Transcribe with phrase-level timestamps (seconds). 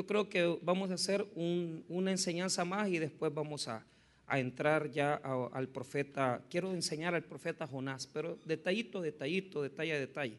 [0.00, 3.84] yo creo que vamos a hacer una enseñanza más y después vamos a,
[4.32, 5.16] entrar ya
[5.52, 6.42] al profeta.
[6.48, 10.38] Quiero enseñar al profeta Jonás, pero detallito, detallito, detalle a detalle.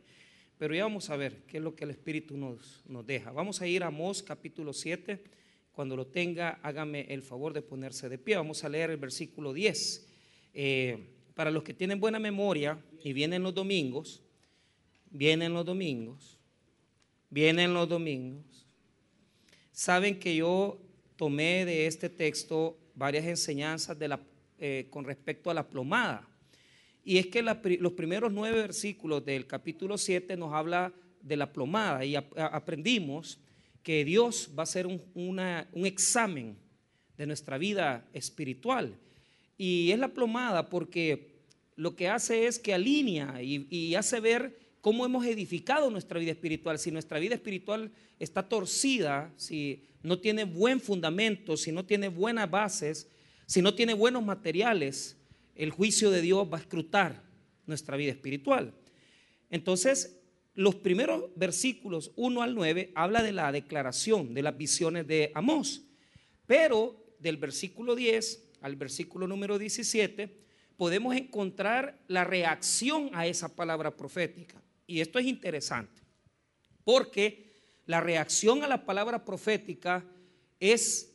[0.57, 3.31] Pero ya vamos a ver qué es lo que el Espíritu nos, nos deja.
[3.31, 5.23] Vamos a ir a Amós capítulo 7.
[5.73, 8.37] Cuando lo tenga, hágame el favor de ponerse de pie.
[8.37, 10.07] Vamos a leer el versículo 10.
[10.55, 14.23] Eh, para los que tienen buena memoria y vienen los domingos,
[15.11, 16.39] vienen los domingos,
[17.29, 18.50] vienen los domingos,
[19.71, 20.79] saben que yo
[21.15, 23.97] tomé de este texto varias enseñanzas
[24.59, 26.27] eh, con respecto a la plomada.
[27.03, 32.05] Y es que los primeros nueve versículos del capítulo 7 nos habla de la plomada
[32.05, 33.39] y aprendimos
[33.81, 36.57] que Dios va a hacer un, un examen
[37.17, 38.97] de nuestra vida espiritual.
[39.57, 41.31] Y es la plomada porque
[41.75, 46.79] lo que hace es que alinea y, hace ver cómo hemos edificado nuestra vida espiritual.
[46.79, 52.49] Si nuestra vida espiritual está torcida, si no tiene buen fundamento, si no tiene buenas
[52.49, 53.07] bases,
[53.45, 55.17] si no tiene buenos materiales,
[55.55, 57.23] el juicio de Dios va a escrutar
[57.65, 58.73] nuestra vida espiritual.
[59.49, 60.17] Entonces,
[60.53, 65.83] los primeros versículos 1 al 9 habla de la declaración de las visiones de Amós,
[66.45, 70.41] pero del versículo 10 al versículo número 17
[70.77, 74.61] podemos encontrar la reacción a esa palabra profética.
[74.87, 76.01] Y esto es interesante,
[76.83, 77.51] porque
[77.85, 80.05] la reacción a la palabra profética
[80.59, 81.13] es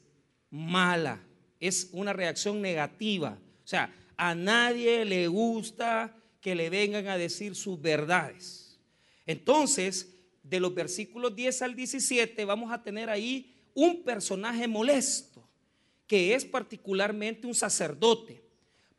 [0.50, 1.20] mala,
[1.61, 3.39] es una reacción negativa.
[3.64, 8.78] O sea, a nadie le gusta que le vengan a decir sus verdades.
[9.27, 15.47] Entonces, de los versículos 10 al 17 vamos a tener ahí un personaje molesto,
[16.06, 18.47] que es particularmente un sacerdote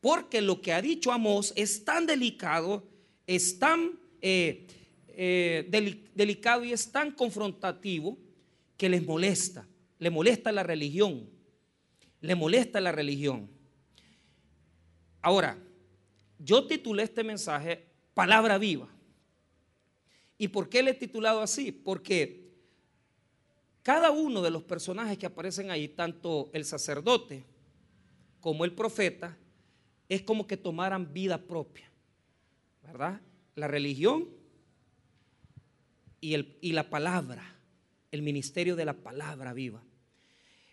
[0.00, 2.84] porque lo que ha dicho Amós es tan delicado,
[3.26, 4.66] es tan eh,
[5.08, 5.68] eh,
[6.14, 8.18] delicado y es tan confrontativo
[8.76, 9.66] que les molesta.
[9.98, 11.28] Le molesta la religión.
[12.20, 13.48] Le molesta la religión.
[15.20, 15.58] Ahora,
[16.38, 17.84] yo titulé este mensaje
[18.14, 18.88] Palabra Viva.
[20.38, 21.72] ¿Y por qué le he titulado así?
[21.72, 22.48] Porque
[23.82, 27.44] cada uno de los personajes que aparecen ahí, tanto el sacerdote
[28.40, 29.36] como el profeta,
[30.08, 31.90] es como que tomaran vida propia,
[32.82, 33.20] ¿verdad?
[33.58, 34.28] La religión
[36.20, 37.56] y, el, y la palabra,
[38.12, 39.82] el ministerio de la palabra viva.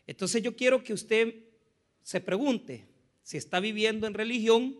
[0.07, 1.33] Entonces yo quiero que usted
[2.03, 2.85] se pregunte
[3.23, 4.79] si está viviendo en religión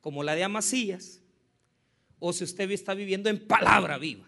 [0.00, 1.20] como la de Amasías
[2.18, 4.26] o si usted está viviendo en palabra viva.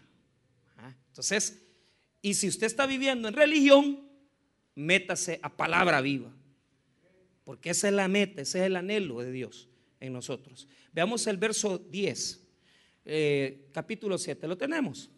[0.77, 0.94] ¿Ah?
[1.09, 1.62] Entonces,
[2.21, 4.06] y si usted está viviendo en religión,
[4.75, 6.31] métase a palabra viva.
[7.44, 10.69] Porque esa es la meta, ese es el anhelo de Dios en nosotros.
[10.92, 12.40] Veamos el verso 10,
[13.12, 14.47] eh, capítulo 7.
[14.47, 15.10] ¿Lo tenemos?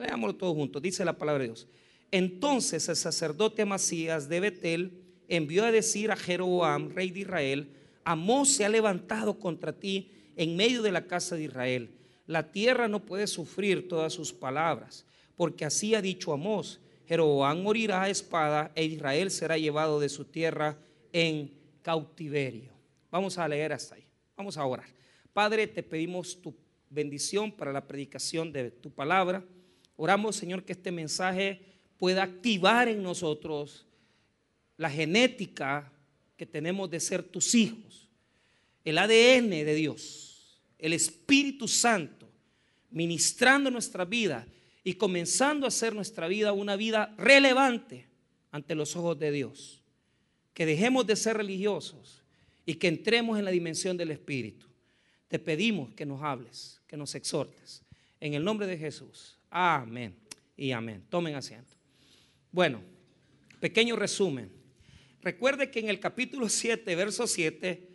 [0.00, 0.80] Leámoslo todos juntos.
[0.80, 1.68] Dice la palabra de Dios.
[2.10, 7.72] Entonces el sacerdote Amasías de Betel envió a decir a Jeroboam, rey de Israel,
[8.04, 11.90] Amós se ha levantado contra ti en medio de la casa de Israel.
[12.26, 15.04] La tierra no puede sufrir todas sus palabras,
[15.34, 20.24] porque así ha dicho Amós, Jeroboam morirá a espada e Israel será llevado de su
[20.24, 20.78] tierra
[21.12, 22.72] en cautiverio.
[23.10, 24.06] Vamos a leer hasta ahí.
[24.36, 24.88] Vamos a orar.
[25.32, 26.54] Padre, te pedimos tu
[26.90, 29.44] bendición para la predicación de tu palabra.
[29.96, 31.60] Oramos, Señor, que este mensaje
[31.98, 33.86] pueda activar en nosotros
[34.76, 35.92] la genética
[36.36, 38.08] que tenemos de ser tus hijos,
[38.84, 42.28] el ADN de Dios, el Espíritu Santo,
[42.90, 44.46] ministrando nuestra vida
[44.84, 48.06] y comenzando a hacer nuestra vida una vida relevante
[48.50, 49.82] ante los ojos de Dios
[50.56, 52.22] que dejemos de ser religiosos
[52.64, 54.66] y que entremos en la dimensión del Espíritu.
[55.28, 57.82] Te pedimos que nos hables, que nos exhortes.
[58.20, 59.38] En el nombre de Jesús.
[59.50, 60.16] Amén
[60.56, 61.04] y amén.
[61.08, 61.74] Tomen asiento.
[62.50, 62.80] Bueno,
[63.60, 64.50] pequeño resumen.
[65.22, 67.88] Recuerde que en el capítulo 7, verso 7,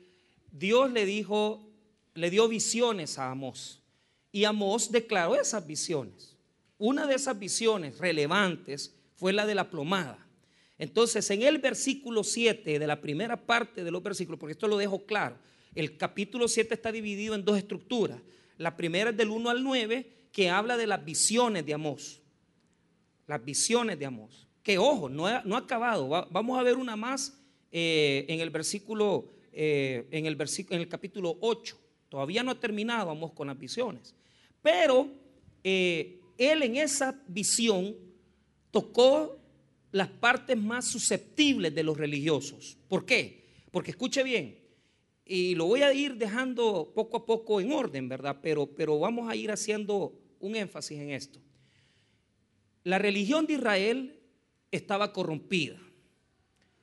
[0.51, 1.67] Dios le dijo,
[2.13, 3.81] le dio visiones a Amós.
[4.31, 6.35] Y Amós declaró esas visiones.
[6.77, 10.27] Una de esas visiones relevantes fue la de la plomada.
[10.77, 14.77] Entonces, en el versículo 7 de la primera parte de los versículos, porque esto lo
[14.77, 15.37] dejo claro,
[15.75, 18.19] el capítulo 7 está dividido en dos estructuras.
[18.61, 22.21] La primera es del 1 al 9, que habla de las visiones de Amós.
[23.25, 24.47] Las visiones de Amós.
[24.61, 26.07] Que ojo, no ha, no ha acabado.
[26.29, 27.41] vamos a ver una más
[27.71, 31.75] eh, en el versículo, eh, en, el versículo, en el capítulo 8.
[32.07, 34.13] Todavía no ha terminado Amós con las visiones.
[34.61, 35.09] Pero
[35.63, 37.95] eh, él en esa visión
[38.69, 39.39] tocó
[39.91, 42.77] las partes más susceptibles de los religiosos.
[42.87, 43.43] ¿Por qué?
[43.71, 44.60] Porque escuche bien,
[45.31, 48.39] y lo voy a ir dejando poco a poco en orden, ¿verdad?
[48.41, 51.39] Pero, pero vamos a ir haciendo un énfasis en esto.
[52.83, 54.19] La religión de Israel
[54.71, 55.79] estaba corrompida.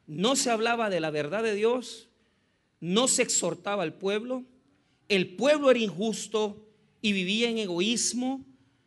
[0.06, 2.08] No se hablaba de la verdad de Dios,
[2.80, 4.44] no se exhortaba al pueblo,
[5.08, 6.66] el pueblo era injusto
[7.02, 8.46] y vivía en egoísmo,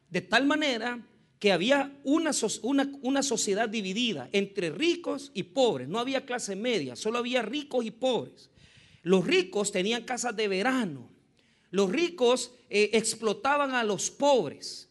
[0.09, 1.05] de tal manera
[1.37, 2.31] que había una,
[3.03, 5.87] una, sociedad dividida entre ricos y pobres.
[5.87, 8.49] No había clase media, solo había ricos y pobres.
[9.03, 11.09] Los ricos tenían casas de verano.
[11.71, 14.89] Los ricos eh, explotaban a los pobres.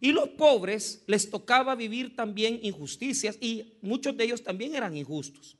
[0.00, 5.56] Y los pobres les tocaba vivir también injusticias y muchos de ellos también eran injustos.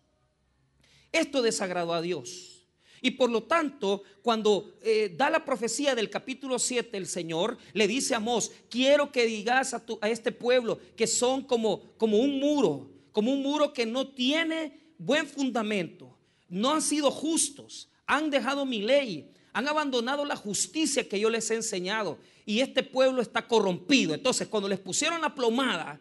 [1.12, 2.66] Esto desagradó a Dios.
[3.00, 7.87] Y por lo tanto, cuando eh, da la profecía del capítulo 7, el Señor le
[7.87, 12.40] dice a Mos, quiero que digas a, a este pueblo que son como, como un
[12.40, 16.16] muro, como un muro que no tiene buen fundamento,
[16.49, 21.50] no han sido justos, han dejado mi ley, han abandonado la justicia que yo les
[21.50, 24.14] he enseñado y este pueblo está corrompido.
[24.14, 25.99] Entonces, cuando les pusieron la plomada,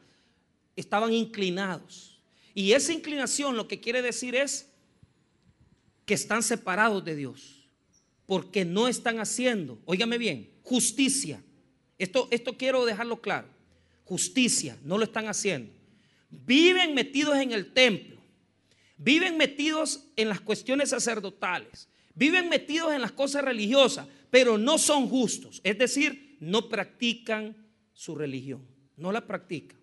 [0.76, 2.20] estaban inclinados.
[2.54, 4.70] Y esa inclinación lo que quiere decir es
[6.06, 7.70] que están separados de Dios,
[8.26, 11.42] porque no están haciendo, óigame bien, justicia.
[11.98, 13.48] Esto, esto quiero dejarlo claro.
[14.04, 15.72] Justicia, no lo están haciendo.
[16.30, 18.18] Viven metidos en el templo,
[18.98, 25.08] viven metidos en las cuestiones sacerdotales, viven metidos en las cosas religiosas, pero no son
[25.08, 25.62] justos.
[25.64, 27.56] Es decir, no practican
[27.94, 28.66] su religión,
[28.98, 29.80] no la practican.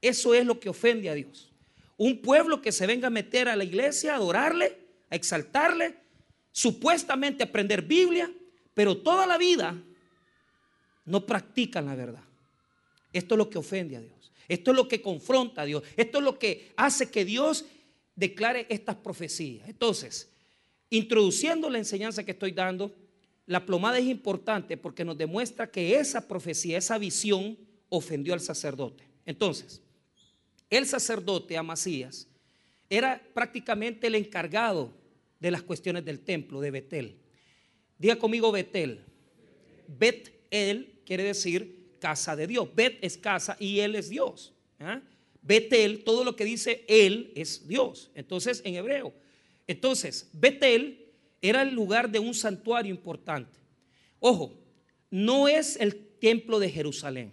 [0.00, 1.52] Eso es lo que ofende a Dios.
[1.96, 4.78] Un pueblo que se venga a meter a la iglesia, a adorarle,
[5.10, 5.96] a exaltarle,
[6.50, 8.32] supuestamente aprender Biblia,
[8.74, 9.76] pero toda la vida
[11.04, 12.24] no practican la verdad.
[13.12, 14.32] Esto es lo que ofende a Dios.
[14.48, 15.82] Esto es lo que confronta a Dios.
[15.96, 17.66] Esto es lo que hace que Dios
[18.16, 19.68] declare estas profecías.
[19.68, 20.30] Entonces,
[20.90, 22.94] introduciendo la enseñanza que estoy dando,
[23.46, 27.56] la plomada es importante porque nos demuestra que esa profecía, esa visión,
[27.88, 29.04] ofendió al sacerdote.
[29.24, 29.82] Entonces,
[30.68, 32.28] el sacerdote Amasías
[32.88, 34.92] era prácticamente el encargado
[35.38, 37.16] de las cuestiones del templo de Betel.
[37.98, 39.04] Diga conmigo Betel.
[39.86, 42.68] Bet-El quiere decir casa de Dios.
[42.74, 44.52] Bet es casa y Él es Dios.
[44.78, 45.00] ¿ah?
[45.42, 48.10] Betel, todo lo que dice Él es Dios.
[48.14, 49.12] Entonces, en hebreo.
[49.70, 53.56] Entonces, Betel era el lugar de un santuario importante.
[54.18, 54.52] Ojo,
[55.12, 57.30] no es el templo de Jerusalén,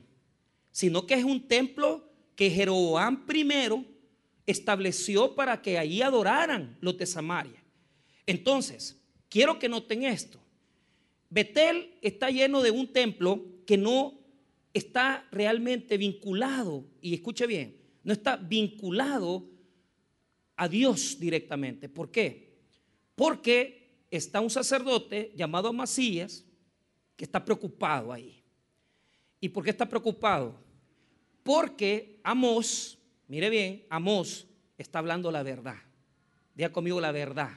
[0.70, 3.84] sino que es un templo que Jeroboam primero
[4.46, 7.64] estableció para que allí adoraran los de Samaria.
[8.28, 10.40] Entonces, quiero que noten esto.
[11.32, 14.14] Betel está lleno de un templo que no
[14.76, 19.57] está realmente vinculado, y escuche bien, no está vinculado
[20.58, 21.88] a Dios directamente.
[21.88, 22.58] ¿Por qué?
[23.16, 26.44] Porque está un sacerdote llamado Masías
[27.16, 28.44] que está preocupado ahí.
[29.40, 30.60] ¿Y por qué está preocupado?
[31.44, 35.78] Porque Amós, mire bien, Amós está hablando la verdad.
[36.54, 37.52] Diga conmigo la verdad.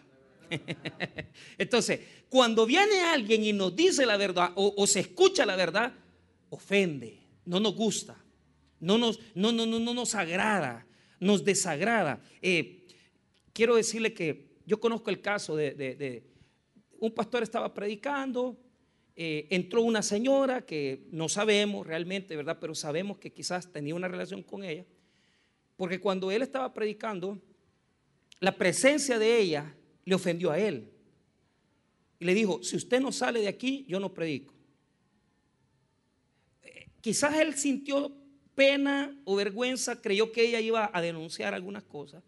[1.59, 5.93] Entonces, cuando viene alguien y nos dice la verdad o, se escucha la verdad,
[6.51, 8.17] ofende, no nos gusta,
[8.81, 10.87] no nos, no, no, no, no nos agrada,
[11.19, 12.21] nos desagrada.
[12.43, 12.80] Eh,
[13.61, 16.23] quiero decirle que yo conozco el caso de,
[16.99, 18.59] un pastor estaba predicando,
[19.15, 22.57] eh, entró una señora que no sabemos realmente, ¿verdad?
[22.59, 24.87] Pero sabemos que quizás tenía una relación con ella,
[25.77, 27.39] porque cuando él estaba predicando,
[28.39, 30.91] la presencia de ella le ofendió a él.
[32.19, 34.55] Y le dijo, si usted no sale de aquí, yo no predico.
[36.63, 38.11] Eh, quizás él sintió
[38.55, 42.25] pena o vergüenza, creyó que ella iba a denunciar algunas cosas,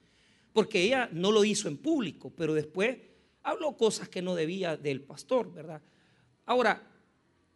[0.53, 2.99] porque ella no lo hizo en público, pero después
[3.43, 5.83] habló cosas que no debía del pastor, ¿verdad?
[6.45, 6.83] Ahora,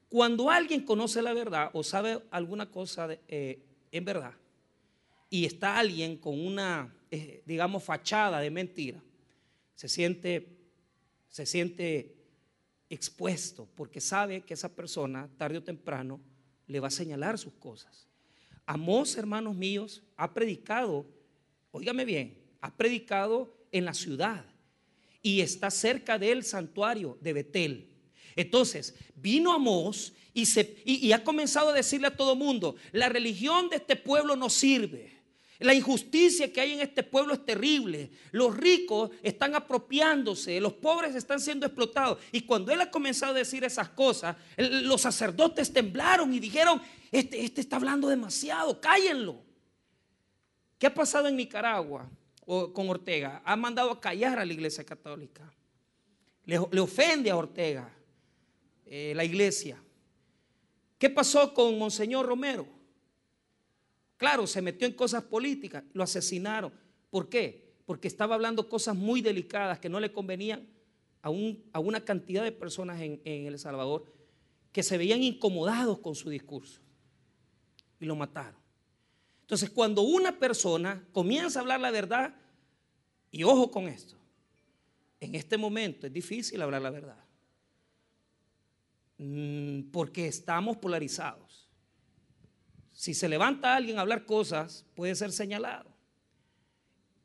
[0.09, 4.35] cuando alguien conoce la verdad o sabe alguna cosa eh, en verdad,
[5.29, 9.03] y está alguien con una, eh, digamos, fachada de mentira,
[9.75, 10.57] se siente,
[11.29, 12.15] se siente
[12.89, 16.21] expuesto porque sabe que esa persona tarde o temprano
[16.67, 18.07] le va a señalar sus cosas.
[18.65, 21.07] Amós, hermanos míos, ha predicado,
[21.73, 24.45] óigame bien, ha predicado en la ciudad
[25.23, 27.89] y está cerca del santuario de Betel.
[28.35, 30.43] Entonces, vino Amós y,
[30.85, 34.51] y, y ha comenzado a decirle a todo mundo, la religión de este pueblo no
[34.51, 35.15] sirve.
[35.59, 38.11] La injusticia que hay en este pueblo es terrible.
[38.33, 42.19] Los ricos están apropiándose, los pobres están siendo explotados.
[42.31, 47.43] Y cuando él ha comenzado a decir esas cosas, los sacerdotes temblaron y dijeron, este,
[47.43, 49.41] este está hablando demasiado, cállenlo.
[50.79, 52.11] ¿Qué ha pasado en Nicaragua
[52.47, 53.43] con Ortega?
[53.45, 55.53] Ha mandado a callar a la iglesia católica.
[56.45, 57.93] Le, ofende a Ortega
[58.87, 59.83] eh, la iglesia.
[60.99, 62.67] ¿Qué pasó con Monseñor Romero?
[64.17, 66.73] Claro, se metió en cosas políticas, lo asesinaron.
[67.11, 67.75] ¿Por qué?
[67.85, 70.67] Porque estaba hablando cosas muy delicadas que no le convenían
[71.21, 74.05] a, una cantidad de personas en, en El Salvador
[74.73, 76.81] que se veían incomodados con su discurso.
[77.99, 78.66] Y lo mataron.
[79.47, 82.35] Entonces, cuando una persona comienza a hablar la verdad,
[83.31, 84.17] y ojo con esto,
[85.21, 87.25] en este momento es difícil hablar la verdad.
[89.19, 91.71] Mm, porque estamos polarizados.
[92.93, 95.95] Si se levanta alguien a hablar cosas, puede ser señalado.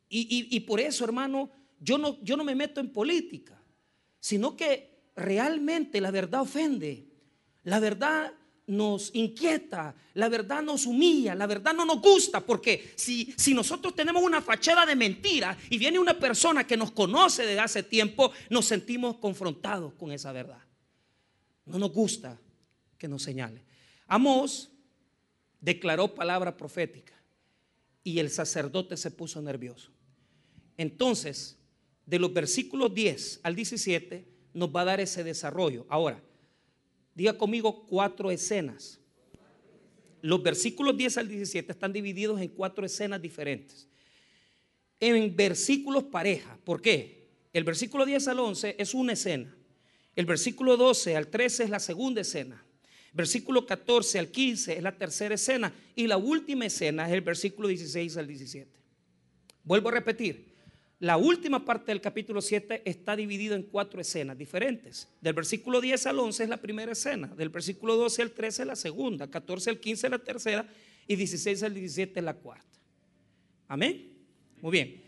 [0.08, 1.50] Y, por eso, hermano,
[1.80, 3.60] yo no, yo no me meto en política,
[4.20, 7.08] sino que realmente la verdad ofende.
[7.64, 8.32] La verdad
[8.66, 13.94] nos inquieta, la verdad nos humilla, la verdad no nos gusta, porque si, si nosotros
[13.94, 18.32] tenemos una fachada de mentira y viene una persona que nos conoce desde hace tiempo,
[18.50, 20.62] nos sentimos confrontados con esa verdad.
[21.66, 22.38] No nos gusta
[22.98, 23.64] que nos señale.
[24.06, 24.70] Amós
[25.60, 27.14] declaró palabra profética
[28.04, 29.90] y el sacerdote se puso nervioso.
[30.76, 31.58] Entonces,
[32.06, 35.86] de los versículos 10 al 17 nos va a dar ese desarrollo.
[35.88, 36.22] Ahora,
[37.14, 39.00] diga conmigo cuatro escenas.
[40.20, 43.88] Los versículos 10 al 17 están divididos en cuatro escenas diferentes.
[45.00, 46.56] En versículos pareja.
[46.64, 47.28] ¿Por qué?
[47.52, 49.54] El versículo 10 al 11 es una escena.
[50.14, 52.64] El versículo 12 al 13 es la segunda escena.
[53.12, 55.74] Versículo 14 al 15 es la tercera escena.
[55.96, 58.70] Y la última escena es el versículo 16 al 17.
[59.64, 60.51] Vuelvo a repetir.
[61.02, 65.08] La última parte del capítulo 7 está dividido en cuatro escenas diferentes.
[65.20, 67.26] Del versículo 10 al 11 es la primera escena.
[67.26, 69.28] Del versículo 12 al 13 es la segunda.
[69.28, 70.68] 14 al 15 es la tercera.
[71.08, 72.78] Y 16 al 17 es la cuarta.
[73.66, 74.12] Amén.
[74.60, 75.02] Muy bien.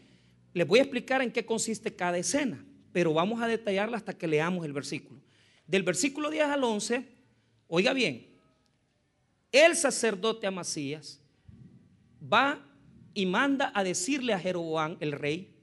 [0.52, 4.28] Les voy a explicar en qué consiste cada escena pero vamos a detallarla hasta que
[4.28, 5.20] leamos el versículo.
[5.66, 7.04] Del versículo 10 al 11,
[7.66, 8.38] oiga bien,
[9.50, 11.20] el sacerdote Amasías
[12.22, 12.64] va
[13.12, 15.53] y manda a decirle a Jeroboam, el rey,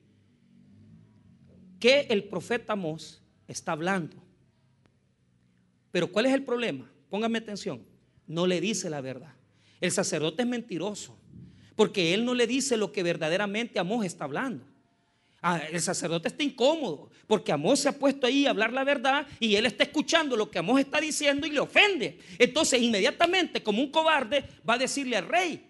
[1.82, 4.16] que el profeta Amós está hablando.
[5.92, 6.90] Pero ¿cuál es el problema?
[7.10, 7.84] Póngame atención,
[8.28, 9.34] no le dice la verdad.
[9.82, 11.18] El sacerdote es mentiroso,
[11.76, 14.64] porque él no le dice lo que verdaderamente Amós está hablando.
[15.42, 19.26] Ah, el sacerdote está incómodo porque Amós se ha puesto ahí a hablar la verdad
[19.40, 22.20] y él está escuchando lo que Amós está diciendo y le ofende.
[22.38, 25.66] Entonces, inmediatamente, como un cobarde, va a decirle al rey: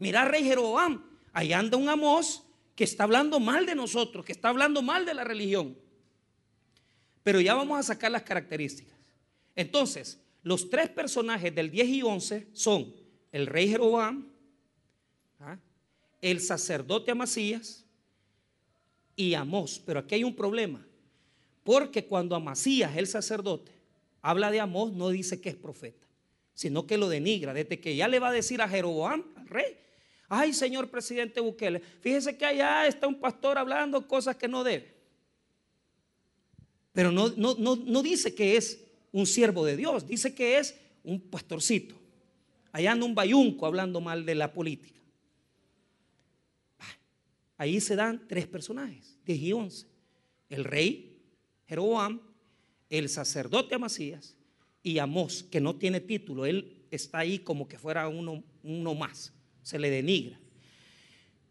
[0.00, 2.42] Mira, rey Jeroboam, ahí anda un Amós
[2.74, 5.76] que está hablando mal de nosotros, que está hablando mal de la religión.
[7.22, 8.96] Pero ya vamos a sacar las características.
[9.54, 12.94] Entonces, los tres personajes del 10 y 11 son
[13.30, 14.28] el rey Jeroboam,
[15.40, 15.58] ¿ah?
[16.20, 17.84] el sacerdote Amasías
[19.14, 19.80] y Amós.
[19.84, 20.84] Pero aquí hay un problema.
[21.62, 23.72] Porque cuando Amasías, el sacerdote,
[24.20, 26.06] habla de Amós, no dice que es profeta,
[26.54, 27.54] sino que lo denigra.
[27.54, 29.78] Desde que ya le va a decir a Jeroboam, al rey,
[30.34, 34.94] ay, señor presidente Bukele, fíjese que allá está un pastor hablando cosas que no debe.
[36.92, 40.74] Pero no, no, no, dice que es un siervo de Dios, dice que es
[41.04, 42.00] un pastorcito.
[42.72, 44.98] Allá anda un bayunco hablando mal de la política.
[47.58, 49.86] Ahí se dan tres personajes, 10 y 11.
[50.48, 51.20] El rey
[51.66, 52.22] Jeroboam,
[52.88, 54.34] el sacerdote Amasías
[54.82, 56.46] y Amós, que no tiene título.
[56.46, 59.34] Él está ahí como que fuera uno, uno más.
[59.62, 60.38] Se le denigra.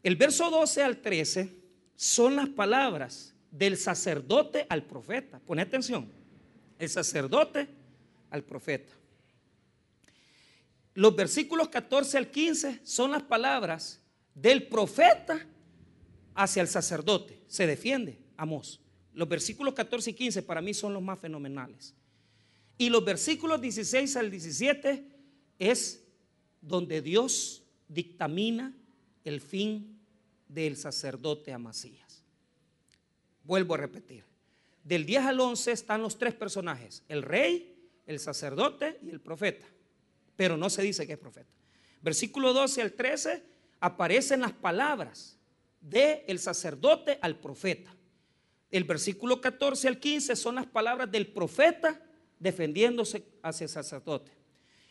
[0.04, 1.56] El verso 12 al 13
[1.96, 5.40] son las palabras del sacerdote al profeta.
[5.40, 6.12] Pone atención.
[6.80, 7.68] El sacerdote
[8.30, 8.92] al profeta.
[10.94, 14.02] Los versículos 14 al 15 son las palabras
[14.34, 15.46] del profeta
[16.34, 17.42] hacia el sacerdote.
[17.48, 18.82] Se defiende, Amós.
[19.14, 21.94] Los versículos 14 y 15 para mí son los más fenomenales.
[22.78, 25.06] Y los versículos 16 al 17
[25.60, 26.04] es
[26.62, 27.61] donde Dios
[27.94, 28.74] dictamina
[29.24, 30.00] el fin
[30.48, 32.24] del sacerdote Amasías.
[33.44, 34.24] Vuelvo a repetir.
[34.84, 37.76] Del 10 al 11 están los tres personajes, el rey,
[38.08, 39.66] el sacerdote y el profeta.
[40.36, 41.52] Pero no se dice que es profeta.
[42.02, 43.44] Versículo 12 al 13
[43.80, 45.38] aparecen las palabras
[45.82, 47.96] del el sacerdote al profeta.
[48.72, 52.02] El versículo 14 al 15 son las palabras del profeta
[52.40, 54.32] defendiéndose hacia el sacerdote.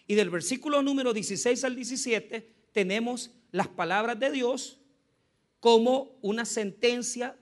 [0.07, 4.79] Y del versículo número 16 al 17 tenemos las palabras de Dios
[5.61, 7.37] como una sentencia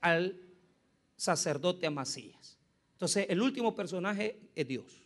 [0.00, 0.40] al
[1.16, 2.58] sacerdote Amasías.
[2.92, 5.02] Entonces, el último personaje es Dios.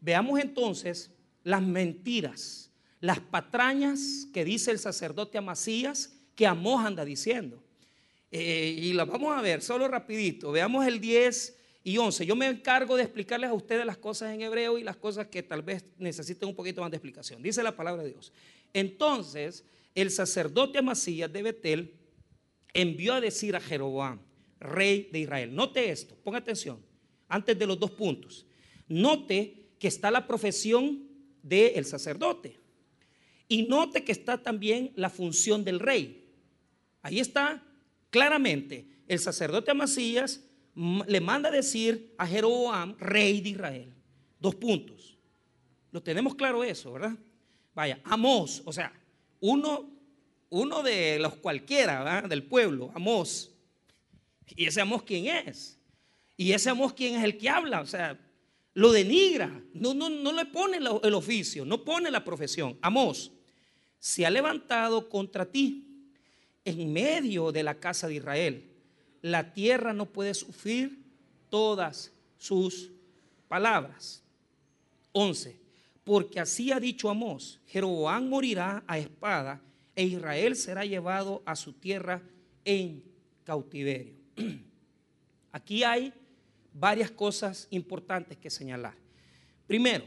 [0.00, 1.10] Veamos entonces
[1.42, 7.62] las mentiras, las patrañas que dice el sacerdote Amasías que Amós anda diciendo.
[8.30, 10.50] Eh, y las vamos a ver, solo rapidito.
[10.50, 12.24] Veamos el 10 y 11.
[12.24, 15.42] Yo me encargo de explicarles a ustedes las cosas en hebreo y las cosas que
[15.42, 17.42] tal vez necesiten un poquito más de explicación.
[17.42, 18.32] Dice la palabra de Dios.
[18.72, 19.64] Entonces,
[19.94, 21.94] el sacerdote Amasías de Betel
[22.72, 24.18] envió a decir a Jeroboam,
[24.58, 26.80] rey de Israel, note esto, ponga atención,
[27.28, 28.46] antes de los dos puntos,
[28.88, 31.06] note que está la profesión
[31.42, 32.58] del sacerdote
[33.46, 36.32] y note que está también la función del rey.
[37.02, 37.62] Ahí está
[38.08, 40.40] claramente, el sacerdote Amasías
[40.74, 43.94] le manda decir a Jeroboam, rey de Israel.
[44.40, 45.16] Dos puntos.
[45.92, 47.16] Lo tenemos claro eso, ¿verdad?
[47.74, 48.92] Vaya, Amós, o sea,
[49.40, 49.90] uno,
[50.50, 52.28] uno de los cualquiera ¿verdad?
[52.28, 53.50] del pueblo, Amós.
[54.56, 55.78] ¿Y ese Amós quién es?
[56.36, 57.80] ¿Y ese Amós quién es el que habla?
[57.80, 58.18] O sea,
[58.74, 62.76] lo denigra, no, no, no le pone el oficio, no pone la profesión.
[62.82, 63.30] Amós,
[64.00, 66.10] se ha levantado contra ti
[66.64, 68.73] en medio de la casa de Israel
[69.24, 71.02] la tierra no puede sufrir
[71.48, 72.90] todas sus
[73.48, 74.22] palabras.
[75.12, 75.58] 11.
[76.04, 79.62] Porque así ha dicho Amós, Jeroboam morirá a espada
[79.96, 82.20] e Israel será llevado a su tierra
[82.66, 83.02] en
[83.44, 84.12] cautiverio.
[85.52, 86.12] Aquí hay
[86.74, 88.94] varias cosas importantes que señalar.
[89.66, 90.04] Primero,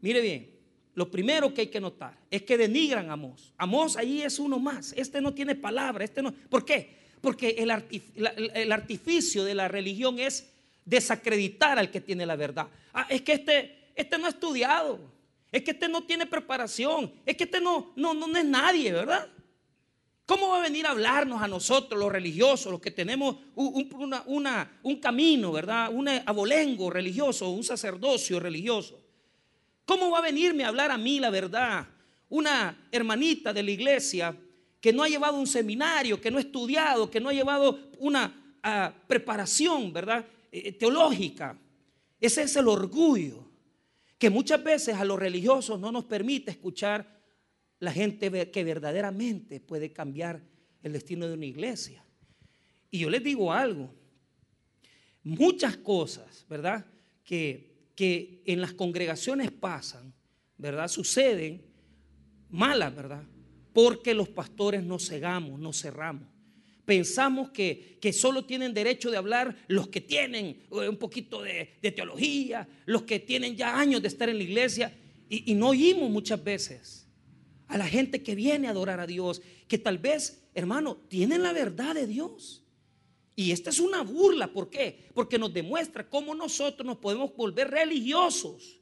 [0.00, 0.50] mire bien,
[0.94, 3.52] lo primero que hay que notar es que denigran a Amós.
[3.58, 4.92] Amós ahí es uno más.
[4.96, 6.32] Este no tiene palabra, este no.
[6.32, 7.04] ¿Por qué?
[7.26, 10.48] Porque el, artificio de la religión es
[10.84, 12.68] desacreditar al que tiene la verdad.
[12.94, 15.00] Ah, es que este, este no ha estudiado.
[15.50, 17.12] Es que este no tiene preparación.
[17.26, 19.28] Es que este no, no, no es nadie, ¿verdad?
[20.24, 23.90] ¿Cómo va a venir a hablarnos a nosotros, los religiosos, los que tenemos un,
[24.84, 25.90] un, camino, ¿verdad?
[25.92, 29.00] Un abolengo religioso, un sacerdocio religioso?
[29.84, 31.88] ¿Cómo va a venirme a hablar a mí la verdad?
[32.28, 34.36] Una hermanita de la iglesia
[34.86, 38.56] que no ha llevado un seminario, que no ha estudiado, que no ha llevado una
[38.62, 40.24] ah, preparación, ¿verdad?
[40.52, 41.58] Eh, eh, teológica.
[42.20, 43.50] Ese es el orgullo
[44.16, 47.20] que muchas veces a los religiosos no nos permite escuchar
[47.80, 50.40] la gente que verdaderamente puede cambiar
[50.84, 52.04] el destino de una iglesia.
[52.88, 53.92] Y yo les digo algo,
[55.24, 56.86] muchas cosas, ¿verdad?
[57.24, 60.14] Que, que en las congregaciones pasan,
[60.56, 60.86] ¿verdad?
[60.86, 61.60] Suceden
[62.50, 63.24] malas, ¿verdad?
[63.76, 66.26] Porque los pastores nos cegamos, nos cerramos.
[66.86, 71.76] Pensamos que, que, solo tienen derecho de hablar los que tienen eh, un poquito de,
[71.94, 74.96] teología, los que tienen ya años de estar en la iglesia.
[75.28, 77.06] Y, y no oímos muchas veces
[77.68, 81.52] a la gente que viene a adorar a Dios, que tal vez, hermano, tienen la
[81.52, 82.64] verdad de Dios.
[83.34, 85.10] Y esta es una burla, ¿por qué?
[85.12, 88.80] Porque nos demuestra cómo nosotros nos podemos volver religiosos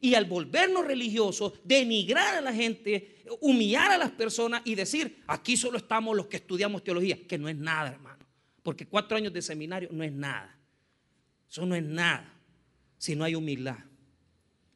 [0.00, 5.56] y al volvernos religiosos, denigrar a la gente, humillar a las personas y decir, aquí
[5.56, 8.24] solo estamos los que estudiamos teología, que no es nada, hermano.
[8.62, 10.58] Porque cuatro años de seminario no es nada.
[11.48, 12.32] Eso no es nada.
[12.96, 13.78] Si no hay humildad,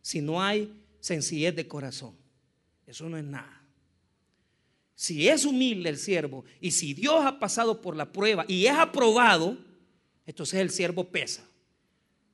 [0.00, 2.16] si no hay sencillez de corazón,
[2.87, 3.62] eso no es nada.
[4.94, 8.72] Si es humilde el siervo y si Dios ha pasado por la prueba y es
[8.72, 9.58] aprobado,
[10.26, 11.46] entonces el siervo pesa.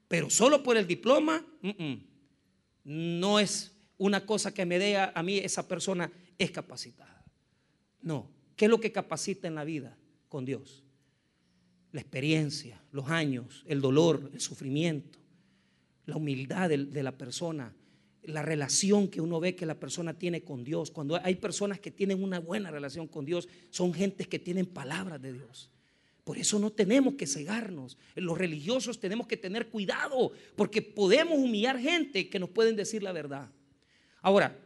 [0.09, 1.45] Pero solo por el diploma,
[2.85, 7.23] no es una cosa que me dé a, mí esa persona es capacitada.
[8.01, 8.31] No.
[8.57, 9.97] ¿Qué es lo que capacita en la vida
[10.29, 10.85] con Dios?
[11.93, 15.19] La experiencia, los años, el dolor, el sufrimiento,
[16.07, 17.75] la humildad de, la persona,
[18.23, 20.91] la relación que uno ve que la persona tiene con Dios.
[20.91, 25.21] Cuando hay personas que tienen una buena relación con Dios, son gentes que tienen palabras
[25.21, 25.71] de Dios.
[26.25, 27.99] Por eso no tenemos que cegarnos.
[28.15, 33.13] Los religiosos tenemos que tener cuidado porque podemos humillar gente que nos pueden decir la
[33.13, 33.51] verdad.
[34.23, 34.59] Ahora,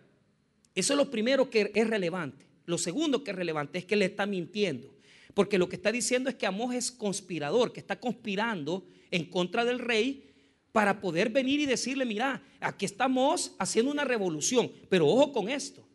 [0.74, 2.44] eso es lo primero que es relevante.
[2.66, 4.94] Lo segundo que es relevante es que le está mintiendo.
[5.34, 9.64] Porque lo que está diciendo es que Amós es conspirador, que está conspirando en contra
[9.64, 10.30] del rey
[10.72, 14.70] para poder venir y decirle, mira, aquí estamos haciendo una revolución.
[14.88, 15.86] Pero ojo con esto,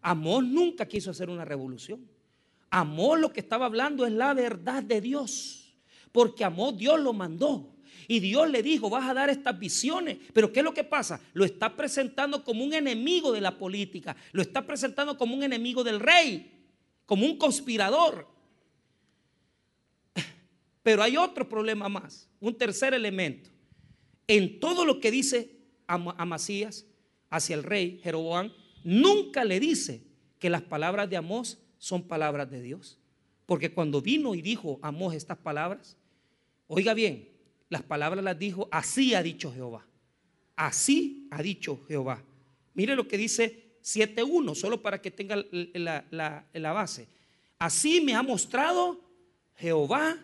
[0.00, 2.09] Amós nunca quiso hacer una revolución.
[2.70, 5.74] Amó lo que estaba hablando es la verdad de Dios.
[6.12, 7.76] Porque amó, Dios lo mandó.
[8.06, 10.18] Y Dios le dijo, vas a dar estas visiones.
[10.32, 11.20] Pero ¿qué es lo que pasa?
[11.32, 14.16] Lo está presentando como un enemigo de la política.
[14.32, 16.66] Lo está presentando como un enemigo del rey.
[17.06, 18.28] Como un conspirador.
[20.82, 22.28] Pero hay otro problema más.
[22.40, 23.50] Un tercer elemento.
[24.26, 25.56] En todo lo que dice
[25.86, 26.86] Amasías
[27.30, 28.52] hacia el rey Jeroboam,
[28.84, 30.04] nunca le dice
[30.38, 32.98] que las palabras de Amós son palabras de Dios.
[33.46, 35.96] Porque cuando vino y dijo Amós estas palabras,
[36.68, 37.28] oiga bien,
[37.68, 39.84] las palabras las dijo, así ha dicho Jehová.
[40.54, 42.22] Así ha dicho Jehová.
[42.74, 47.08] Mire lo que dice 7.1, solo para que tenga la, la base.
[47.58, 49.00] Así me ha mostrado
[49.56, 50.16] Jehová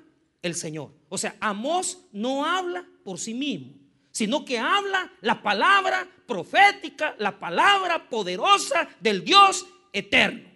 [0.43, 0.91] el Señor.
[1.09, 3.73] O sea, Amós no habla por sí mismo,
[4.11, 10.56] sino que habla la palabra profética, la palabra poderosa del Dios eterno.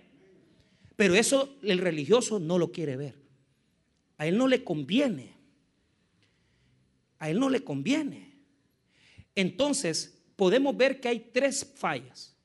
[1.01, 3.15] Pero eso el religioso no lo quiere ver.
[4.19, 5.33] A él no le conviene.
[7.19, 8.35] A él no le conviene.
[9.35, 12.37] Entonces, podemos ver que hay tres fallas.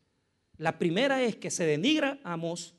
[0.55, 2.75] La primera es que se denigra a Amós.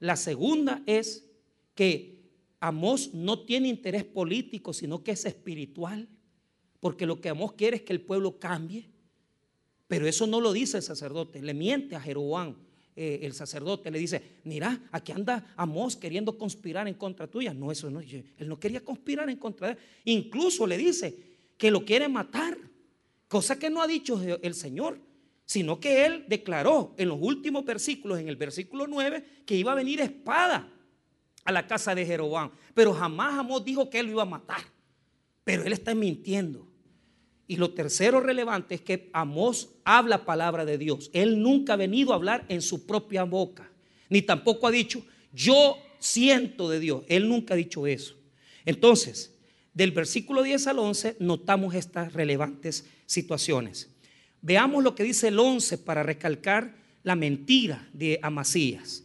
[0.00, 1.30] La segunda es
[1.76, 2.24] que
[2.58, 6.08] Amós no tiene interés político, sino que es espiritual.
[6.80, 8.90] Porque lo que Amós quiere es que el pueblo cambie.
[9.86, 12.65] Pero eso no lo dice el sacerdote, le miente a Jeroboam.
[12.98, 17.52] Eh, el sacerdote le dice, mira, aquí anda Amós queriendo conspirar en contra tuya.
[17.52, 19.78] No, eso no, él no quería conspirar en contra de él.
[20.06, 21.14] Incluso le dice
[21.58, 22.56] que lo quiere matar,
[23.28, 24.98] cosa que no ha dicho el Señor,
[25.44, 29.76] sino que él declaró en los últimos versículos, en el versículo 9, que iba a
[29.76, 30.72] venir espada
[31.44, 32.50] a la casa de Jeroboam.
[32.72, 34.62] Pero jamás Amós dijo que él lo iba a matar.
[35.44, 36.66] Pero él está mintiendo.
[37.48, 41.10] Y lo tercero relevante es que Amós habla palabra de Dios.
[41.12, 43.70] Él nunca ha venido a hablar en su propia boca,
[44.08, 47.02] ni tampoco ha dicho, yo siento de Dios.
[47.08, 48.16] Él nunca ha dicho eso.
[48.64, 49.34] Entonces,
[49.74, 53.90] del versículo 10 al 11 notamos estas relevantes situaciones.
[54.42, 59.04] Veamos lo que dice el 11 para recalcar la mentira de Amasías.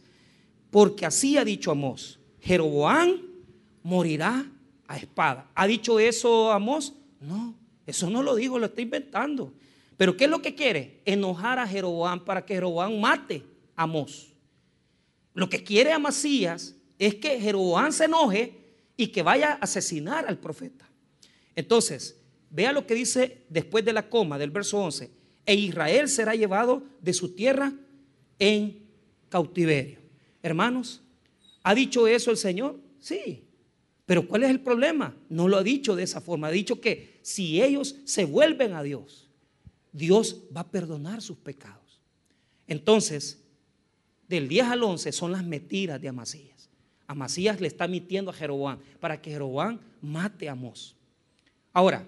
[0.70, 3.20] Porque así ha dicho Amós, Jeroboam
[3.82, 4.50] morirá
[4.88, 5.50] a espada.
[5.54, 6.94] ¿Ha dicho eso Amós?
[7.20, 7.61] No.
[7.92, 9.52] Eso no lo digo, lo está inventando.
[9.98, 11.02] Pero ¿qué es lo que quiere?
[11.04, 13.42] Enojar a Jeroboam para que Jeroboam mate
[13.76, 14.32] a Amós.
[15.34, 18.54] Lo que quiere Amasías es que Jeroboam se enoje
[18.96, 20.88] y que vaya a asesinar al profeta.
[21.54, 25.10] Entonces, vea lo que dice después de la coma del verso 11.
[25.44, 27.74] E Israel será llevado de su tierra
[28.38, 28.86] en
[29.28, 29.98] cautiverio.
[30.42, 31.02] Hermanos,
[31.62, 32.80] ¿ha dicho eso el Señor?
[33.00, 33.44] Sí.
[34.06, 35.14] Pero ¿cuál es el problema?
[35.28, 36.48] No lo ha dicho de esa forma.
[36.48, 39.28] Ha dicho que si ellos se vuelven a Dios,
[39.92, 42.00] Dios va a perdonar sus pecados.
[42.66, 43.38] Entonces,
[44.28, 46.70] del 10 al 11 son las mentiras de Amasías.
[47.06, 50.96] Amasías le está mintiendo a Jeroboam para que Jeroboam mate a Amós.
[51.72, 52.06] Ahora,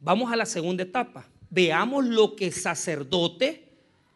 [0.00, 1.26] vamos a la segunda etapa.
[1.50, 3.68] Veamos lo que el sacerdote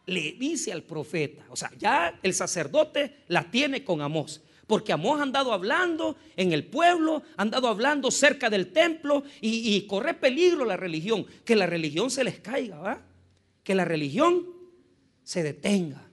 [0.05, 1.43] le dice al profeta.
[1.49, 4.41] O sea, ya el sacerdote la tiene con Amós.
[4.73, 9.79] Porque Amós ha andado hablando en el pueblo, ha andado hablando cerca del templo y,
[9.85, 11.27] corre peligro la religión.
[11.45, 12.99] Que la religión se les caiga, ¿va?
[13.63, 14.47] Que la religión
[15.21, 16.09] se detenga.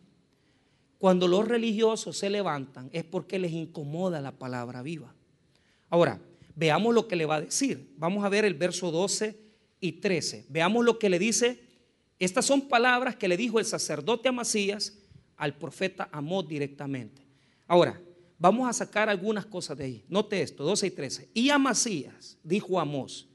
[0.99, 5.15] Cuando los religiosos se levantan es porque les incomoda la palabra viva.
[5.89, 6.21] Ahora,
[6.55, 7.95] veamos lo que le va a decir.
[7.97, 9.41] Vamos a ver el verso 12
[9.81, 10.45] y 13.
[10.51, 11.63] Veamos lo que le dice.
[12.19, 14.99] Estas son palabras que le dijo el sacerdote Amasías
[15.39, 17.23] al profeta Amós directamente.
[17.67, 17.99] Ahora,
[18.41, 20.05] Vamos a sacar algunas cosas de ahí.
[20.09, 21.29] Note esto, 12 y 13.
[21.35, 23.29] Y Amasías dijo a Amós,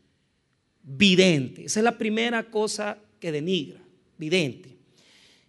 [0.82, 1.66] vidente.
[1.66, 3.80] Esa es la primera cosa que denigra,
[4.18, 4.76] vidente.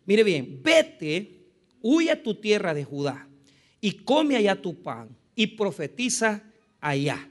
[0.04, 1.46] Mire bien, vete,
[1.80, 3.26] huye a tu tierra de Judá
[3.80, 6.44] y come allá tu pan y profetiza
[6.78, 7.26] allá.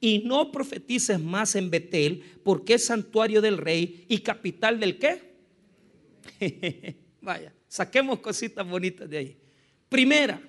[0.00, 5.22] Y no profetices más en Betel, porque es santuario del rey y capital del qué.
[7.22, 9.36] Vaya, saquemos cositas bonitas de ahí.
[9.88, 10.40] Primera,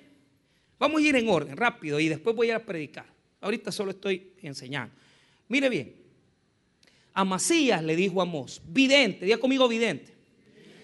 [0.80, 3.04] Vamos a ir en orden, rápido, y después voy a predicar.
[3.42, 4.94] Ahorita solo estoy enseñando.
[5.46, 5.94] Mire bien,
[7.12, 10.14] Amasías le dijo a Amós, vidente, diga conmigo vidente.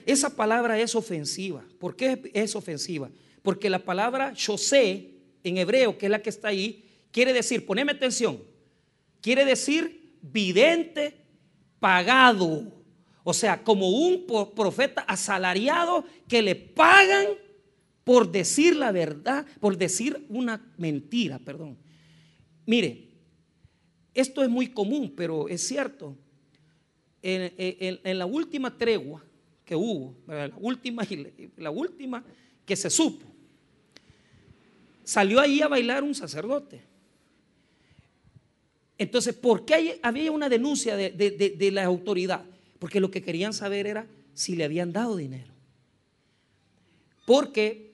[0.05, 1.65] Esa palabra es ofensiva.
[1.79, 3.09] ¿Por qué es ofensiva?
[3.41, 7.93] Porque la palabra José en hebreo, que es la que está ahí, quiere decir, poneme
[7.93, 8.39] atención,
[9.23, 11.17] quiere decir vidente
[11.81, 12.71] pagado.
[13.25, 17.29] O sea, como un profeta asalariado que le pagan
[18.07, 21.77] por decir la verdad, por decir una mentira, perdón.
[22.65, 23.09] Mire,
[24.15, 26.17] esto es muy común, pero es cierto.
[27.21, 29.25] En, la última tregua
[29.65, 31.03] que hubo, la última,
[31.57, 32.25] la última
[32.65, 33.27] que se supo,
[35.03, 36.85] salió ahí a bailar un sacerdote.
[38.99, 42.45] Entonces, ¿por qué había una denuncia de, de la autoridad?
[42.79, 45.53] Porque lo que querían saber era si le habían dado dinero.
[47.25, 47.86] Porque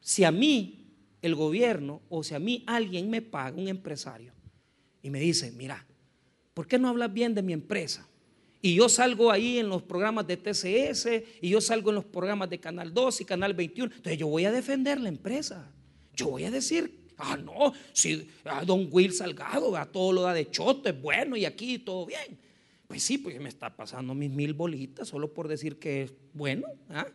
[0.00, 0.86] si a mí
[1.22, 4.32] el gobierno o si a mí alguien me paga, un empresario,
[5.02, 5.86] y me dice, mira,
[6.54, 8.06] ¿por qué no hablas bien de mi empresa?
[8.62, 11.06] Y yo salgo ahí en los programas de TCS
[11.40, 13.90] y yo salgo en los programas de Canal 2 y Canal 21.
[13.94, 15.72] Entonces yo voy a defender la empresa.
[16.14, 18.28] Yo voy a decir, ah, no, si
[18.66, 22.38] don Will Salgado a todo lo da de choto, es bueno y aquí todo bien.
[22.86, 26.66] Pues sí, pues me está pasando mis mil bolitas solo por decir que es bueno.
[26.90, 27.06] ¿ah?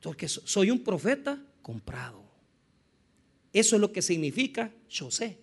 [0.00, 2.23] Porque soy un profeta comprado.
[3.54, 5.38] Eso es lo que significa yo sé.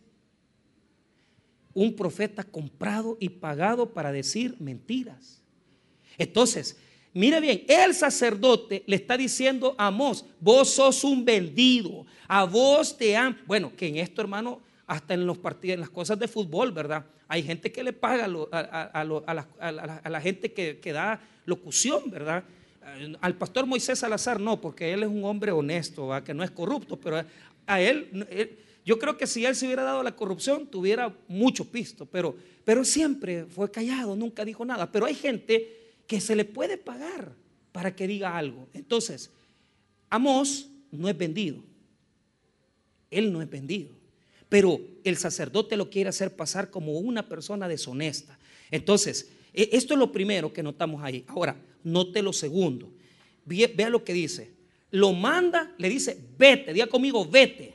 [1.73, 5.41] un profeta comprado y pagado para decir mentiras.
[6.17, 6.77] Entonces,
[7.13, 12.97] mire bien, el sacerdote le está diciendo a Amós, vos sos un vendido, a vos
[12.97, 16.27] te han, bueno, que en esto hermano, hasta en los partidos, en las cosas de
[16.27, 17.05] fútbol, ¿verdad?
[17.29, 19.03] Hay gente que le paga a,
[20.09, 22.43] la, gente que, da locución, ¿verdad?
[23.21, 26.99] Al pastor Moisés Salazar no, porque él es un hombre honesto, que no es corrupto,
[26.99, 27.23] pero
[27.65, 28.09] a él,
[28.85, 32.83] yo creo que si él se hubiera dado la corrupción, tuviera mucho pisto, pero, pero
[32.83, 34.91] siempre fue callado, nunca dijo nada.
[34.91, 37.33] Pero hay gente que se le puede pagar
[37.71, 38.67] para que diga algo.
[38.73, 39.29] Entonces,
[40.09, 41.63] Amós no es vendido.
[43.09, 43.91] Él no es vendido.
[44.49, 48.37] Pero el sacerdote lo quiere hacer pasar como una persona deshonesta.
[48.69, 51.23] Entonces, e, esto es lo primero que notamos ahí.
[51.27, 52.91] Ahora, note lo segundo.
[53.45, 54.51] Vea lo que dice.
[54.91, 57.73] Lo manda, le dice, vete, diga conmigo, vete.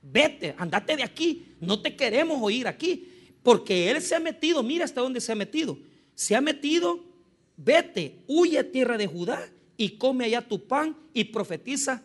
[0.00, 1.54] Vete, andate de aquí.
[1.60, 3.08] No te queremos oír aquí.
[3.42, 5.76] Porque él se ha metido, mira hasta dónde se ha metido.
[6.14, 7.14] Se ha metido
[7.56, 12.02] vete, huye a tierra de Judá y come allá tu pan y profetiza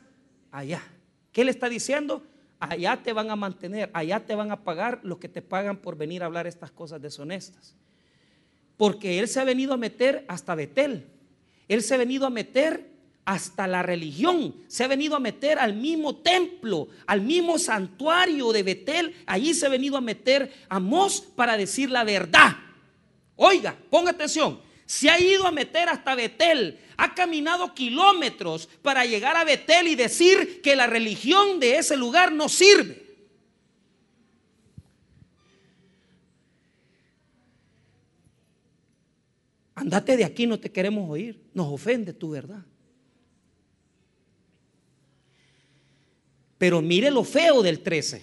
[0.51, 0.81] allá.
[1.31, 2.23] ¿Qué le está diciendo?
[2.59, 5.95] Allá te van a mantener, allá te van a pagar lo que te pagan por
[5.95, 7.75] venir a hablar estas cosas deshonestas.
[8.75, 11.05] Porque él se ha venido a meter hasta Betel.
[11.67, 12.88] Él se ha venido a meter
[13.29, 14.55] hasta la religión.
[14.67, 19.15] Se ha venido a meter al mismo templo, al mismo santuario de Betel.
[19.27, 22.57] Allí se ha venido a meter a Mos para decir la verdad.
[23.35, 29.37] Oiga, ponga atención se ha ido a meter hasta Betel, ha caminado kilómetros para llegar
[29.37, 33.05] a Betel y decir que la religión de ese lugar no sirve.
[39.75, 41.39] Andate de aquí, no te queremos oír.
[41.53, 42.65] Nos ofende tu verdad.
[46.59, 48.21] Pero mire lo feo del 13.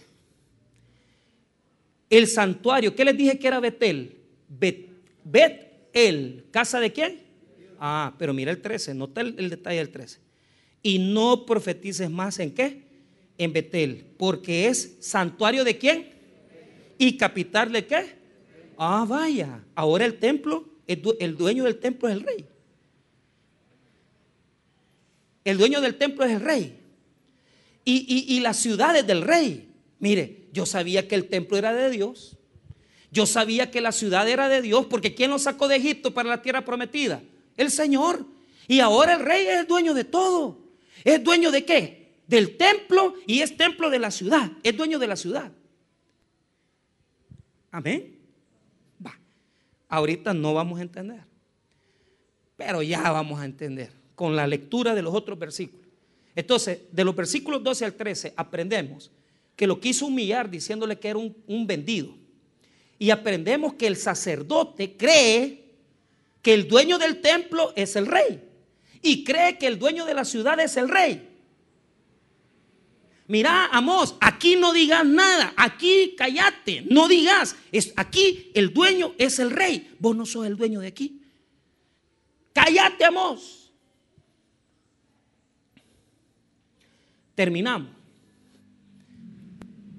[2.08, 4.18] El santuario, ¿qué les dije que era Betel?
[4.48, 6.44] Bet, él.
[6.52, 7.22] ¿Casa de quién?
[7.80, 10.20] Ah, pero mira el 13, nota el, el detalle del 13.
[10.82, 12.82] Y no profetices más en qué?
[13.38, 16.10] En Betel, porque es santuario de quién?
[16.98, 18.16] Y capital de qué?
[18.76, 22.46] Ah, vaya, ahora el templo, el dueño del templo es el rey.
[25.44, 26.75] El dueño del templo es el rey.
[27.88, 29.70] Y, las ciudades del rey.
[30.00, 32.36] Mire, yo sabía que el templo era de Dios.
[33.12, 36.28] Yo sabía que la ciudad era de Dios porque ¿quién lo sacó de Egipto para
[36.28, 37.22] la tierra prometida?
[37.56, 38.26] El Señor.
[38.66, 40.58] Y ahora el rey es dueño de todo.
[41.04, 42.16] ¿Es dueño de qué?
[42.26, 44.50] Del templo y es templo de la ciudad.
[44.64, 45.52] Es dueño de la ciudad.
[47.70, 48.18] Amén.
[49.04, 49.16] Va.
[49.88, 51.20] Ahorita no vamos a entender.
[52.56, 55.85] Pero ya vamos a entender con la lectura de los otros versículos.
[56.36, 59.10] Entonces, de los versículos 12 al 13 aprendemos
[59.56, 62.14] que lo quiso humillar diciéndole que era un, un vendido
[62.98, 65.64] y aprendemos que el sacerdote cree
[66.42, 68.42] que el dueño del templo es el rey
[69.02, 71.26] y cree que el dueño de la ciudad es el rey.
[73.28, 79.38] Mira, Amos, aquí no digas nada, aquí cállate, no digas, es, aquí el dueño es
[79.38, 81.22] el rey, vos no sos el dueño de aquí.
[82.52, 83.55] Cállate, Amos.
[87.36, 87.90] Terminamos.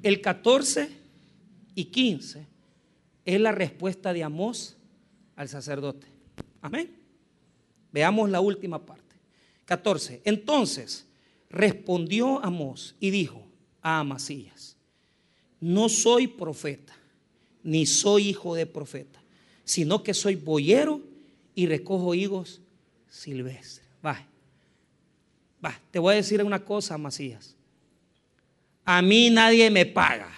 [0.04, 0.90] El 14
[1.76, 2.46] y 15
[3.24, 4.76] es la respuesta de Amós
[5.36, 6.08] al sacerdote.
[6.62, 6.92] Amén.
[7.92, 9.16] Veamos la última parte.
[9.66, 10.22] 14.
[10.26, 11.06] Entonces
[11.50, 13.46] respondió Amós y dijo
[13.82, 14.76] a Amasías,
[15.60, 16.96] no soy profeta,
[17.64, 19.22] ni soy hijo de profeta,
[19.64, 21.02] sino que soy boyero
[21.54, 22.62] y recojo higos
[23.10, 23.88] silvestres.
[24.04, 24.26] Va,
[25.92, 27.56] te voy a decir una cosa, Amasías.
[28.86, 30.32] A mí nadie me paga.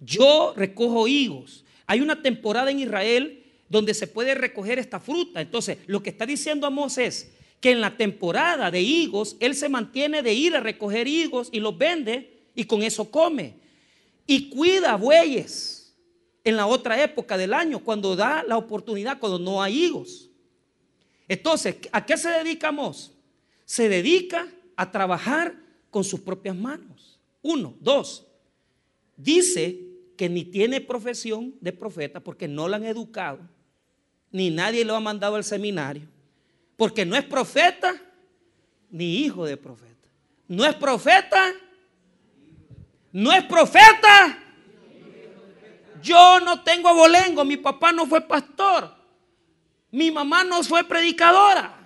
[0.00, 1.64] Yo recojo higos.
[1.86, 5.40] Hay una temporada en Israel donde se puede recoger esta fruta.
[5.40, 9.68] Entonces, lo que está diciendo Amós es que en la temporada de higos, él se
[9.68, 13.54] mantiene de ir a recoger higos y los vende y con eso come.
[14.26, 15.96] Y cuida bueyes
[16.44, 20.30] en la otra época del año, cuando da la oportunidad, cuando no hay higos.
[21.26, 22.72] Entonces, ¿a qué se dedica?
[23.68, 25.54] Se dedica a trabajar
[25.90, 27.20] con sus propias manos.
[27.42, 28.26] Uno, dos.
[29.14, 29.78] Dice
[30.16, 33.40] que ni tiene profesión de profeta porque no lo han educado,
[34.32, 36.08] ni nadie lo ha mandado al seminario,
[36.78, 37.94] porque no es profeta
[38.90, 40.08] ni hijo de profeta.
[40.48, 41.52] No es profeta,
[43.12, 44.42] no es profeta.
[46.02, 48.94] Yo no tengo abolengo, mi papá no fue pastor,
[49.90, 51.77] mi mamá no fue predicadora,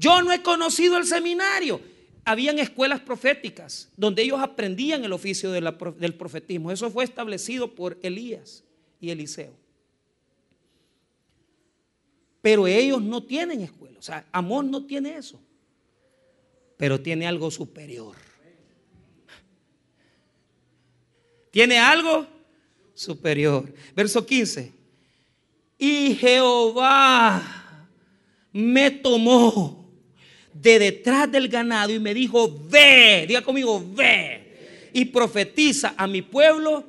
[0.00, 1.80] yo no he conocido el seminario.
[2.24, 6.72] habían escuelas proféticas donde ellos aprendían el oficio del profetismo.
[6.72, 8.64] Eso fue establecido por Elías
[8.98, 9.52] y Eliseo.
[12.40, 13.98] Pero ellos no tienen escuela.
[13.98, 15.38] O sea, Amor no tiene eso.
[16.76, 18.16] Pero tiene algo superior.
[21.50, 22.26] Tiene algo
[22.94, 23.70] superior.
[23.94, 24.72] Verso 15.
[25.76, 27.86] Y Jehová
[28.52, 29.79] me tomó
[30.52, 36.22] de detrás del ganado y me dijo, ve, diga conmigo, ve, y profetiza a mi
[36.22, 36.84] pueblo.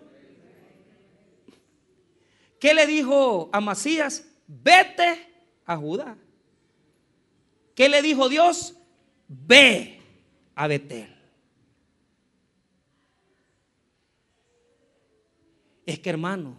[2.59, 4.25] ¿Qué le dijo a Masías?
[4.47, 5.27] Vete
[5.65, 6.15] a Judá.
[7.75, 8.75] ¿Qué le dijo Dios?
[9.27, 9.99] Ve
[10.55, 11.15] a Betel.
[15.85, 16.55] Es que hermano,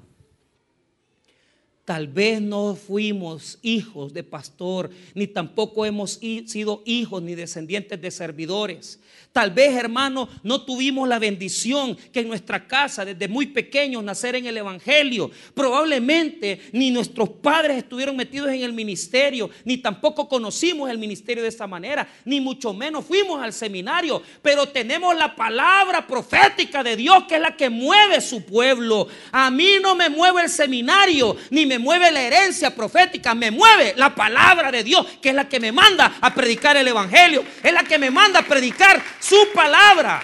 [1.85, 8.11] Tal vez no fuimos hijos de pastor, ni tampoco hemos sido hijos ni descendientes de
[8.13, 9.01] servidores.
[9.33, 14.37] Tal vez, hermano, no tuvimos la bendición que en nuestra casa, desde muy pequeños, nacer
[14.37, 15.31] en el Evangelio.
[15.55, 21.49] Probablemente ni nuestros padres estuvieron metidos en el ministerio, ni tampoco conocimos el ministerio de
[21.49, 24.23] esta manera, ni mucho menos fuimos al seminario.
[24.43, 29.09] Pero tenemos la palabra profética de Dios, que es la que mueve su pueblo.
[29.31, 33.95] A mí no me mueve el seminario, ni me mueve la herencia profética, me mueve
[33.97, 37.73] la palabra de Dios, que es la que me manda a predicar el Evangelio, es
[37.73, 40.23] la que me manda a predicar su palabra.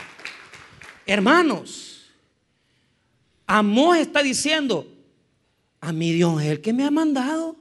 [1.07, 2.11] Hermanos,
[3.47, 4.87] Amós está diciendo,
[5.81, 7.57] a mi Dios es el que me ha mandado.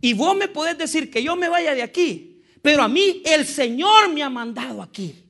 [0.00, 3.44] Y vos me podés decir que yo me vaya de aquí, pero a mí el
[3.44, 5.22] Señor me ha mandado aquí.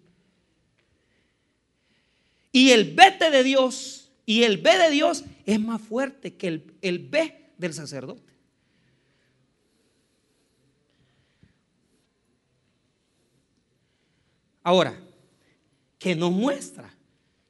[2.52, 6.74] Y el vete de Dios y el ve de Dios es más fuerte que el,
[6.82, 8.22] el ve del sacerdote.
[14.62, 15.05] Ahora,
[15.98, 16.92] ¿qué nos muestra?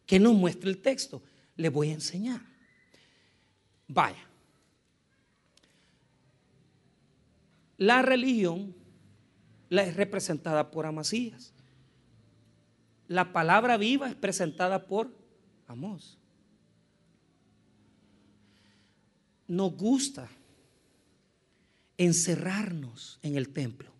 [0.06, 1.22] ¿Qué nos muestra el texto?
[1.56, 2.40] Le voy a enseñar.
[3.88, 4.24] Vaya.
[7.78, 8.74] La religión
[9.68, 11.52] la es representada por Amasías.
[13.08, 15.12] La palabra viva es presentada por
[15.66, 16.18] Amós.
[19.48, 20.28] nos gusta
[21.98, 23.90] encerrarnos en el templo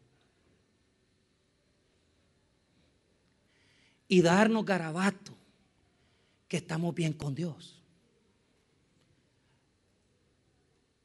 [4.09, 5.33] y darnos garabato
[6.49, 7.83] que estamos bien con Dios.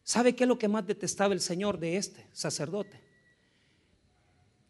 [0.04, 3.00] ¿Sabe qué es lo que más detestaba el Señor de este sacerdote?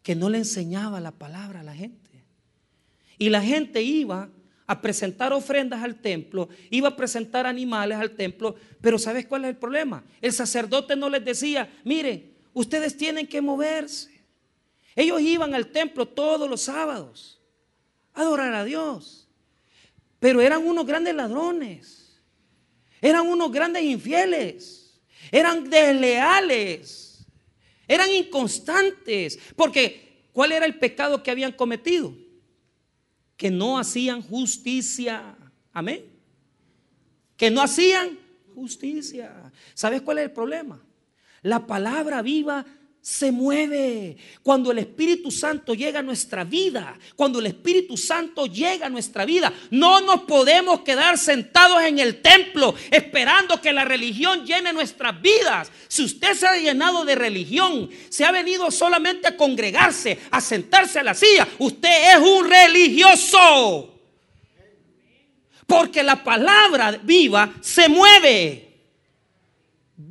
[0.02, 2.24] Que no le enseñaba la palabra a la gente.
[3.18, 4.30] Y la gente iba
[4.66, 9.50] a presentar ofrendas al templo, iba a presentar animales al templo, pero ¿sabes cuál es
[9.50, 10.04] el problema?
[10.20, 14.10] El sacerdote no les decía, miren, ustedes tienen que moverse.
[14.94, 17.41] Ellos iban al templo todos los sábados
[18.14, 19.28] adorar a Dios,
[20.18, 22.20] pero eran unos grandes ladrones,
[23.00, 27.26] eran unos grandes infieles, eran desleales,
[27.88, 32.14] eran inconstantes, porque ¿cuál era el pecado que habían cometido?
[33.42, 35.36] que no hacían justicia.
[35.72, 36.04] Amén.
[37.36, 38.16] Que no hacían
[38.54, 39.50] justicia.
[39.74, 40.80] ¿Sabes cuál es el problema?
[41.42, 42.64] La palabra viva
[43.02, 44.16] se mueve.
[44.44, 49.24] Cuando el Espíritu Santo llega a nuestra vida, cuando el Espíritu Santo llega a nuestra
[49.24, 55.20] vida, no nos podemos quedar sentados en el templo esperando que la religión llene nuestras
[55.20, 55.70] vidas.
[55.88, 61.00] Si usted se ha llenado de religión, se ha venido solamente a congregarse, a sentarse
[61.00, 63.88] a la silla, usted es un religioso.
[65.66, 68.68] Porque la palabra viva se mueve.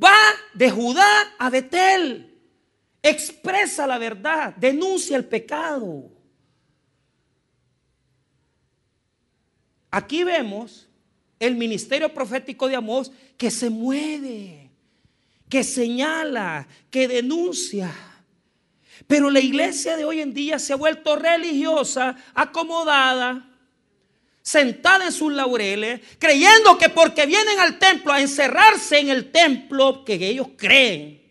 [0.02, 0.18] Va
[0.52, 2.31] de Judá a Betel
[3.02, 6.10] expresa la verdad, denuncia el pecado.
[9.90, 10.88] Aquí vemos
[11.38, 14.70] el ministerio profético de Amós que se mueve,
[15.48, 17.92] que señala, que denuncia.
[19.06, 23.50] Pero la iglesia de hoy en día se ha vuelto religiosa, acomodada,
[24.40, 30.04] sentada en sus laureles, creyendo que porque vienen al templo a encerrarse en el templo
[30.04, 31.21] que ellos creen,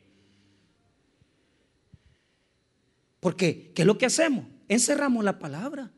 [3.21, 4.45] Porque, ¿qué es lo que hacemos?
[4.67, 5.91] Encerramos la palabra.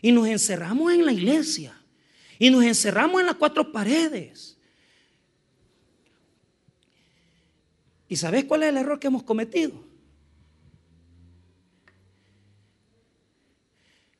[0.00, 1.74] Y nos encerramos en la iglesia.
[2.38, 4.58] Y nos encerramos en las cuatro paredes.
[8.08, 9.82] ¿Y sabes cuál es el error que hemos cometido?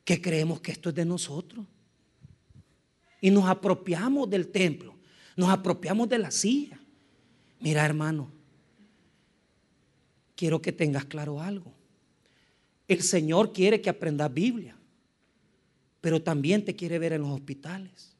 [0.03, 1.67] Que creemos que esto es de nosotros.
[3.21, 4.95] Y nos apropiamos del templo.
[5.37, 6.79] Nos apropiamos de la silla.
[7.59, 8.31] Mira, hermano,
[10.35, 11.82] quiero que tengas claro algo.
[12.87, 14.75] El Señor quiere que aprendas Biblia.
[16.01, 18.13] pero también te quiere ver en los hospitales.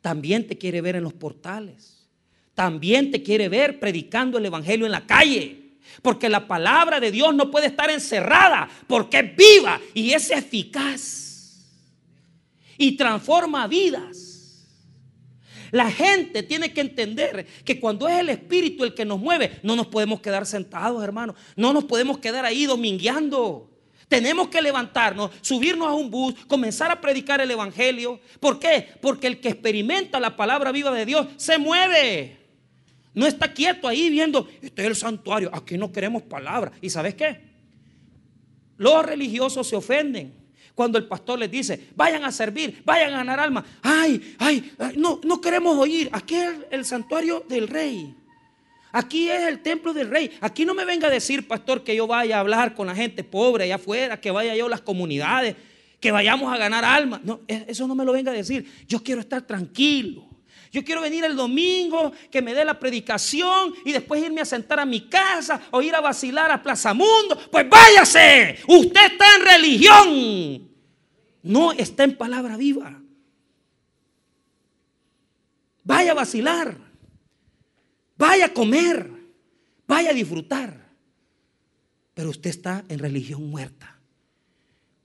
[0.00, 2.08] También te quiere ver en los portales.
[2.54, 5.76] También te quiere ver predicando el Evangelio en la calle.
[6.02, 11.64] Porque la palabra de Dios no puede estar encerrada, porque es viva y es eficaz.
[12.76, 14.66] Y transforma vidas.
[15.70, 19.74] La gente tiene que entender que cuando es el Espíritu el que nos mueve, no
[19.74, 21.36] nos podemos quedar sentados, hermanos.
[21.56, 23.73] No nos podemos quedar ahí domingueando.
[24.14, 28.20] Tenemos que levantarnos, subirnos a un bus, comenzar a predicar el Evangelio.
[28.38, 28.86] ¿Por qué?
[29.00, 32.38] Porque el que experimenta la palabra viva de Dios se mueve.
[33.12, 36.70] No está quieto ahí viendo, este es el santuario, aquí no queremos palabra.
[36.80, 37.40] ¿Y sabes qué?
[38.76, 40.32] Los religiosos se ofenden
[40.76, 43.64] cuando el pastor les dice, vayan a servir, vayan a ganar alma.
[43.82, 46.08] Ay, ay, no, no queremos oír.
[46.12, 48.14] Aquí es el santuario del rey.
[48.96, 50.30] Aquí es el templo del rey.
[50.40, 53.24] Aquí no me venga a decir, pastor, que yo vaya a hablar con la gente
[53.24, 55.56] pobre allá afuera, que vaya yo a las comunidades,
[55.98, 57.20] que vayamos a ganar alma.
[57.24, 58.84] No, e, eso no me lo venga a decir.
[58.86, 60.28] Yo quiero estar tranquilo.
[60.70, 64.78] Yo quiero venir el domingo, que me dé la predicación y después irme a sentar
[64.78, 67.36] a mi casa o ir a vacilar a Plaza Mundo.
[67.50, 68.60] Pues váyase.
[68.68, 70.70] Usted está en religión.
[71.42, 73.02] No está en palabra viva.
[75.82, 76.83] Vaya a vacilar.
[78.16, 79.10] Vaya a comer.
[79.86, 80.84] Vaya a disfrutar.
[82.14, 83.98] Pero usted está en religión muerta.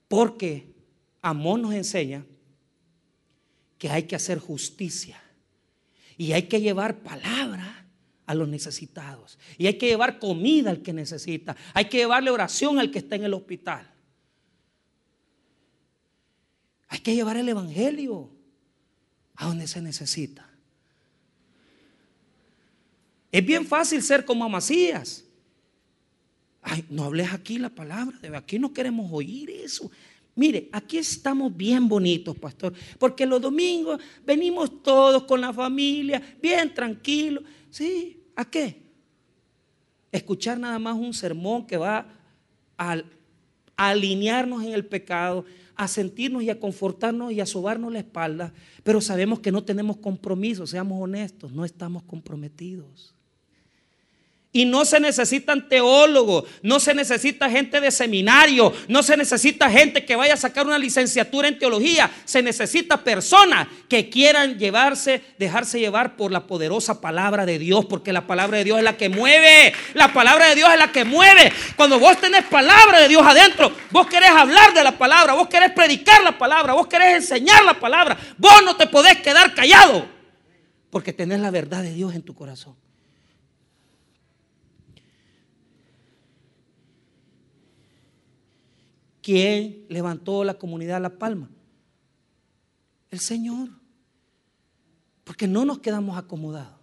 [0.08, 0.72] Porque
[1.22, 2.24] Amón nos enseña
[3.78, 5.20] que hay que hacer justicia
[6.16, 7.86] y hay que llevar palabra
[8.26, 9.38] a los necesitados.
[9.56, 11.56] Y hay que llevar comida al que necesita.
[11.72, 13.90] Hay que llevarle oración al que está en el hospital.
[16.88, 18.30] Hay que llevar el Evangelio
[19.36, 20.49] a donde se necesita.
[23.32, 25.24] Es bien fácil ser como Amasías.
[26.62, 29.90] Ay, no hables aquí la palabra, de aquí no queremos oír eso.
[30.34, 36.72] Mire, aquí estamos bien bonitos, pastor, porque los domingos venimos todos con la familia, bien
[36.72, 37.44] tranquilos.
[37.70, 38.22] ¿Sí?
[38.36, 38.82] ¿A qué?
[40.12, 42.06] Escuchar nada más un sermón que va
[42.76, 43.02] a,
[43.76, 48.52] alinearnos en el pecado, a sentirnos y a confortarnos y a sobarnos la espalda,
[48.82, 53.14] pero sabemos que no tenemos compromiso, seamos honestos, no estamos comprometidos.
[54.52, 60.04] Y no se necesitan teólogos, no se necesita gente de seminario, no se necesita gente
[60.04, 65.78] que vaya a sacar una licenciatura en teología, se necesita personas que quieran llevarse, dejarse
[65.78, 69.08] llevar por la poderosa palabra de Dios, porque la palabra de Dios es la que
[69.08, 71.52] mueve, la palabra de Dios es la que mueve.
[71.76, 75.70] Cuando vos tenés palabra de Dios adentro, vos querés hablar de la palabra, vos querés
[75.70, 80.08] predicar la palabra, vos querés enseñar la palabra, vos no te podés quedar callado,
[80.90, 82.74] porque tenés la verdad de Dios en tu corazón.
[89.22, 91.50] ¿Quién levantó la comunidad La Palma?
[93.10, 93.68] El Señor.
[95.24, 96.80] Porque no nos quedamos acomodados.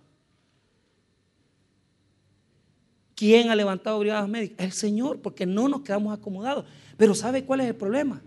[3.16, 4.60] ¿Quién ha levantado brigadas médicas?
[4.60, 6.66] El Señor, porque no nos quedamos acomodados.
[6.98, 8.22] Pero ¿sabe cuál es el problema?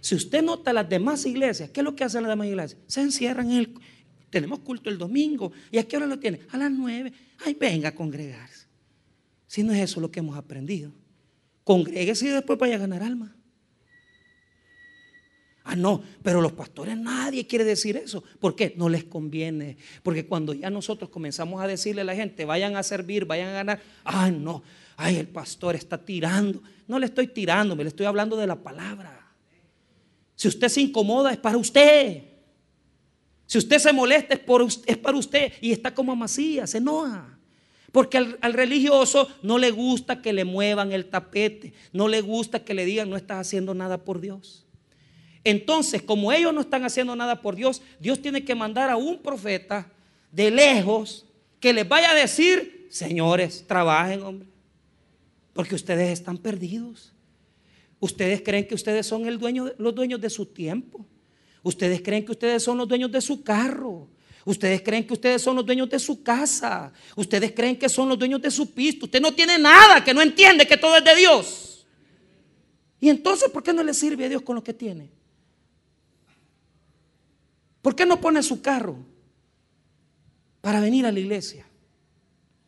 [0.00, 2.80] Si usted nota las demás iglesias, ¿qué es lo que hacen las demás iglesias?
[2.86, 3.74] Se encierran en el...
[4.30, 5.50] Tenemos culto el domingo.
[5.72, 6.46] ¿Y a qué hora lo tienen?
[6.52, 7.12] A las nueve.
[7.44, 8.66] Ay, venga a congregarse.
[9.48, 10.92] Si no es eso lo que hemos aprendido.
[11.64, 13.34] Congréguese y después vaya a ganar alma.
[15.68, 18.22] Ah, no, pero los pastores nadie quiere decir eso.
[18.38, 18.74] ¿Por qué?
[18.76, 19.76] No les conviene.
[20.04, 23.52] Porque cuando ya nosotros comenzamos a decirle a la gente, vayan a servir, vayan a
[23.52, 24.62] ganar, ah, no,
[24.96, 26.62] ay, el pastor está tirando.
[26.86, 29.26] No le estoy tirando, me le estoy hablando de la palabra.
[30.36, 32.22] Si usted se incomoda, es para usted.
[33.46, 35.52] Si usted se molesta, es, para usted.
[35.60, 37.40] Y está como amasía, se enoja.
[37.90, 42.64] Porque al, al, religioso no le gusta que le muevan el tapete, no le gusta
[42.64, 44.65] que le digan no estás haciendo nada por Dios.
[45.48, 49.22] Entonces, como ellos no están haciendo nada por Dios, Dios tiene que mandar a un
[49.22, 49.88] profeta
[50.32, 51.24] de lejos
[51.60, 54.48] que les vaya a decir, señores, trabajen, hombre,
[55.52, 57.12] porque ustedes están perdidos.
[58.00, 61.06] Ustedes creen que ustedes son el dueño, los dueños de su tiempo.
[61.62, 64.08] Ustedes creen que ustedes son los dueños de su carro.
[64.44, 66.92] Ustedes creen que ustedes son los dueños de su casa.
[67.14, 69.04] Ustedes creen que son los dueños de su pisto.
[69.04, 71.86] Usted no tiene nada, que no entiende que todo es de Dios.
[72.98, 75.14] Y entonces, ¿por qué no le sirve a Dios con lo que tiene?
[77.86, 78.96] ¿Por qué no pone su carro
[80.60, 81.64] para venir a la iglesia?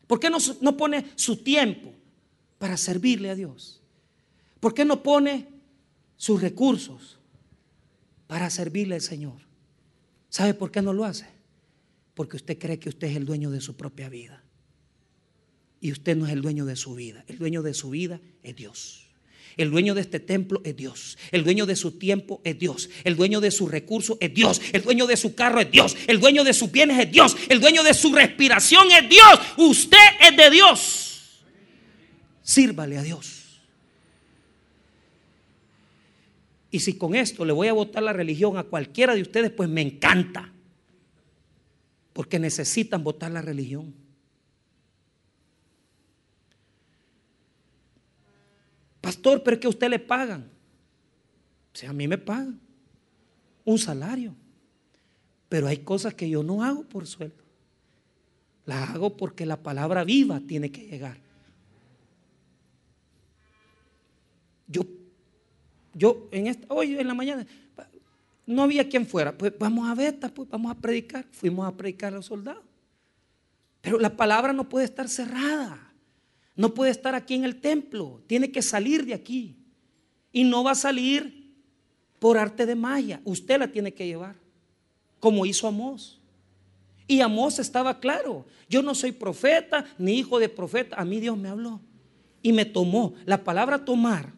[0.07, 1.91] ¿Por qué no, no pone su tiempo
[2.57, 3.81] para servirle a Dios?
[4.61, 5.45] ¿Por qué no pone
[6.15, 7.19] sus recursos
[8.27, 9.41] para servirle al Señor?
[10.29, 11.27] ¿Sabe por qué no lo hace?
[12.13, 14.41] Porque usted cree que usted es el dueño de su propia vida.
[15.81, 17.25] Y usted no es el dueño de su vida.
[17.27, 19.08] El dueño de su vida es Dios.
[19.59, 21.17] El dueño de este templo es Dios.
[21.33, 22.89] El dueño de su tiempo es Dios.
[23.03, 24.61] El dueño de sus recursos es Dios.
[24.71, 25.97] El dueño de su carro es Dios.
[26.07, 27.35] El dueño de sus bienes es Dios.
[27.49, 29.39] El dueño de su respiración es Dios.
[29.57, 31.43] Usted es de Dios.
[32.41, 33.59] Sírvale a Dios.
[36.71, 39.67] Y si con esto le voy a votar la religión a cualquiera de ustedes, pues
[39.67, 40.53] me encanta.
[42.13, 43.93] Porque necesitan votar la religión.
[49.09, 50.47] Pastor, pero es que a usted le pagan.
[51.73, 52.59] Si a mí me pagan
[53.65, 54.35] un salario.
[55.49, 57.43] Pero hay cosas que yo no hago por sueldo.
[58.67, 61.17] Las hago porque la palabra viva tiene que llegar.
[64.67, 64.85] Yo,
[65.95, 67.47] yo en esta, hoy en la mañana,
[68.45, 69.35] no había quien fuera.
[69.35, 71.25] Pues vamos a ver, pues vamos a predicar.
[71.31, 72.63] Fuimos a predicar a los soldados.
[73.81, 75.88] Pero la palabra no puede estar cerrada.
[76.59, 79.55] No puede estar aquí en el templo, tiene que salir de aquí.
[80.33, 81.55] Y no va a salir
[82.19, 84.35] por arte de magia, usted la tiene que llevar,
[85.21, 86.19] como hizo Amós.
[87.07, 91.37] Y Amós estaba claro, yo no soy profeta ni hijo de profeta, a mí Dios
[91.37, 91.79] me habló
[92.41, 93.13] y me tomó.
[93.23, 94.33] La palabra tomar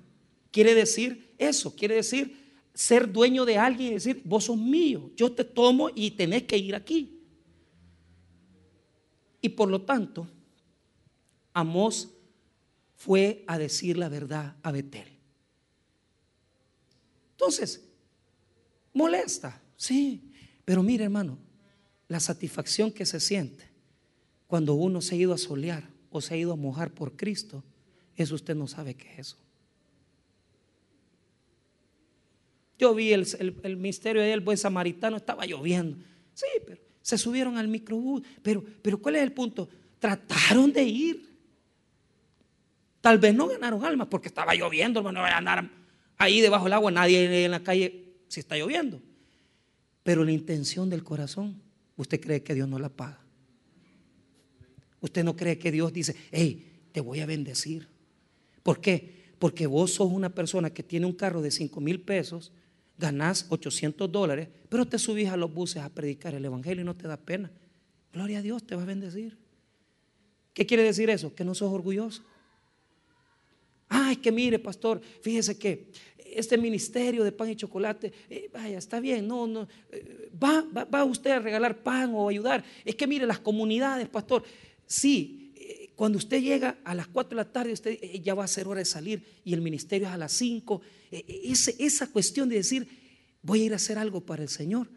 [0.51, 2.37] quiere decir eso, quiere decir
[2.75, 6.59] ser dueño de alguien y decir, vos sos mío, yo te tomo y tenés que
[6.59, 7.19] ir aquí.
[9.41, 10.27] Y por lo tanto,
[11.53, 12.09] Amós
[12.95, 15.07] fue a decir la verdad a Betel.
[17.31, 17.81] Entonces,
[18.93, 20.31] molesta, sí,
[20.63, 21.39] pero mire hermano,
[22.07, 23.63] la satisfacción que se siente
[24.45, 27.63] cuando uno se ha ido a solear o se ha ido a mojar por Cristo,
[28.15, 29.37] eso usted no sabe qué es eso.
[32.77, 33.27] Yo vi el,
[33.63, 35.97] el, misterio del buen samaritano, estaba lloviendo.
[36.33, 38.23] Sí, pero se subieron al microbús.
[38.41, 39.69] Pero, pero ¿cuál es el punto?
[39.99, 41.30] Trataron de ir.
[43.01, 45.69] Tal vez no ganaron almas porque estaba lloviendo, hermano, no a andar
[46.17, 49.01] ahí debajo del agua, nadie en la calle si está lloviendo.
[50.03, 51.61] Pero la intención del corazón,
[51.97, 53.19] usted cree que Dios no la paga.
[54.99, 57.87] Usted no cree que Dios dice, hey, te voy a bendecir.
[58.61, 59.33] ¿Por qué?
[59.39, 62.51] Porque vos sos una persona que tiene un carro de 5 mil pesos,
[62.99, 66.95] ganás 800 dólares, pero te subís a los buses a predicar el Evangelio y no
[66.95, 67.51] te da pena.
[68.13, 69.37] Gloria a Dios, te va a bendecir.
[70.53, 71.33] ¿Qué quiere decir eso?
[71.33, 72.23] Que no sos orgulloso.
[73.93, 79.01] Ay, que mire, pastor, fíjese que este ministerio de pan y chocolate, eh, vaya, está
[79.01, 82.63] bien, no, no, eh, va, va, usted a regalar pan o ayudar.
[82.85, 84.43] Es que mire, las comunidades, pastor,
[84.85, 88.47] sí, eh, cuando usted llega a las 4 de la tarde, usted ya va a
[88.47, 90.81] ser hora de salir y el ministerio es a las 5.
[91.11, 92.87] esa cuestión de decir,
[93.41, 94.89] voy a ir a hacer algo para el Señor,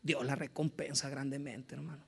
[0.00, 2.07] Dios la recompensa grandemente, hermano.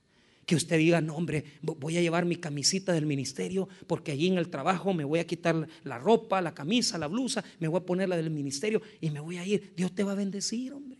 [0.51, 4.37] Que usted diga, no, hombre, voy a llevar mi camisita del ministerio porque allí en
[4.37, 7.85] el trabajo me voy a quitar la ropa, la camisa, la blusa, me voy a
[7.85, 9.71] poner la del ministerio y me voy a ir.
[9.77, 10.99] Dios te va a bendecir, hombre.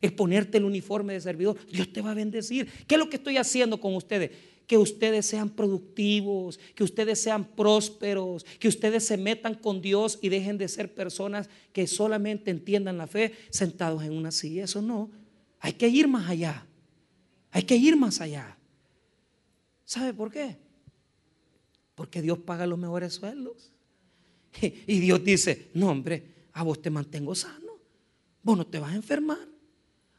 [0.00, 2.66] El ponerte el uniforme de servidor, Dios te va a bendecir.
[2.86, 4.30] ¿Qué es lo que estoy haciendo con ustedes?
[4.66, 10.30] Que ustedes sean productivos, que ustedes sean prósperos, que ustedes se metan con Dios y
[10.30, 14.64] dejen de ser personas que solamente entiendan la fe sentados en una silla.
[14.64, 15.10] Eso no.
[15.60, 16.66] Hay que ir más allá.
[17.54, 18.56] Hay que ir más allá.
[19.84, 20.56] ¿Sabe por qué?
[21.94, 23.70] Porque Dios paga los mejores sueldos.
[24.60, 27.78] Y Dios dice, no hombre, a vos te mantengo sano.
[28.42, 29.38] Vos no te vas a enfermar.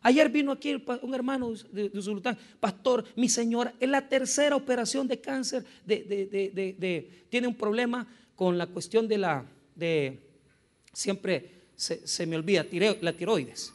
[0.01, 5.19] Ayer vino aquí un hermano de, de pastor, mi señora, es la tercera operación de
[5.19, 5.65] cáncer,
[7.29, 10.19] tiene un problema con la cuestión de la, de,
[10.93, 12.65] siempre se, se me olvida,
[13.01, 13.73] la tiroides.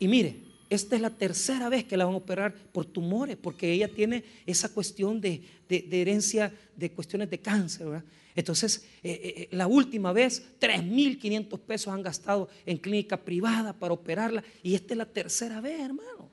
[0.00, 3.72] Y mire, esta es la tercera vez que la van a operar por tumores, porque
[3.72, 8.02] ella tiene esa cuestión de, herencia de cuestiones de cáncer.
[8.34, 13.92] Entonces, eh, eh, eh, la última vez, 3.500 pesos han gastado en clínica privada para
[13.92, 16.30] operarla, y esta es la tercera vez, hermano.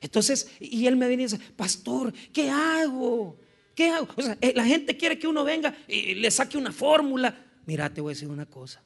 [0.00, 3.36] Entonces, y él me viene y dice, pastor, ¿qué hago?
[3.74, 4.08] ¿Qué hago?
[4.16, 7.46] O sea, la gente quiere que uno venga y le saque una fórmula.
[7.66, 8.82] Mira, te voy a decir una cosa.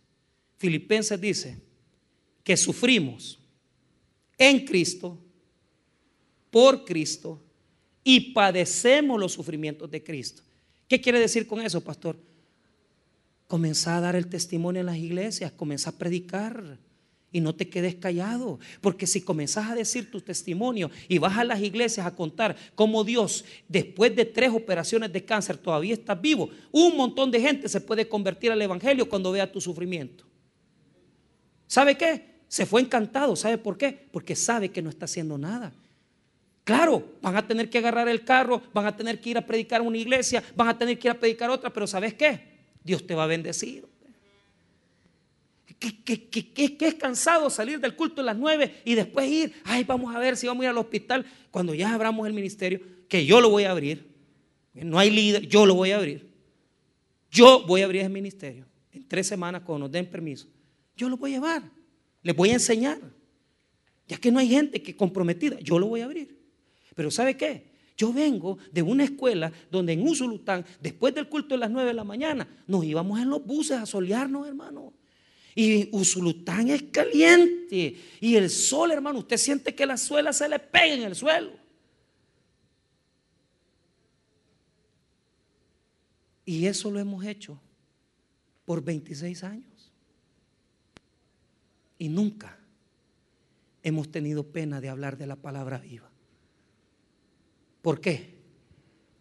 [0.59, 1.59] Filipenses dice
[2.45, 3.42] que sufrimos
[4.49, 5.19] en Cristo,
[6.51, 7.41] por Cristo
[8.05, 10.43] y padecemos los sufrimientos de Cristo.
[10.89, 12.17] ¿Qué quiere decir con eso, pastor?
[13.47, 16.79] Comenzá a dar el testimonio en las iglesias, comenzá a predicar
[17.31, 21.45] y no te quedes callado, porque si comenzás a decir tu testimonio y vas a
[21.45, 26.51] las iglesias a contar cómo Dios, después de tres operaciones de cáncer, todavía está vivo,
[26.71, 30.25] un montón de gente se puede convertir al Evangelio cuando vea tu sufrimiento.
[31.67, 32.32] ¿Sabe qué?
[32.53, 33.35] Se fue encantado.
[33.35, 34.09] ¿Sabe por qué?
[34.13, 35.73] Porque sabe que no está haciendo nada.
[36.65, 39.81] Claro, van a tener que agarrar el carro, van a tener que ir a predicar
[39.81, 42.43] a una iglesia, van a tener que ir a predicar a otra, pero ¿sabes qué?
[42.85, 43.87] Dios te va a bendecir.
[45.79, 50.19] que, es cansado salir del culto a las nueve y después ir, ay, vamos a
[50.19, 53.49] ver si vamos a ir al hospital cuando ya abramos el ministerio, que yo lo
[53.49, 54.13] voy a abrir.
[54.75, 56.31] No hay líder, yo lo voy a abrir.
[57.31, 60.49] Yo voy a abrir ese ministerio en tres semanas cuando nos den permiso.
[60.95, 61.82] Yo lo voy a llevar,
[62.23, 62.99] les voy a enseñar.
[64.09, 66.39] Ya que no hay gente que comprometida, yo lo voy a abrir.
[66.95, 67.73] Pero ¿sabe qué?
[67.97, 71.95] Yo vengo de una escuela donde en Usulután, después del culto de las nueve de
[71.95, 74.93] la mañana, nos íbamos en los buses a solearnos, hermano.
[75.55, 77.97] Y Usulután es caliente.
[78.21, 81.53] Y el sol, hermano, usted siente que la suela se le pega en el suelo.
[86.45, 87.61] Y eso lo hemos hecho
[88.65, 89.72] por 26 años.
[92.03, 92.59] Y nunca
[93.81, 96.11] hemos tenido pena de hablar de la palabra viva.
[97.81, 98.35] ¿Por qué?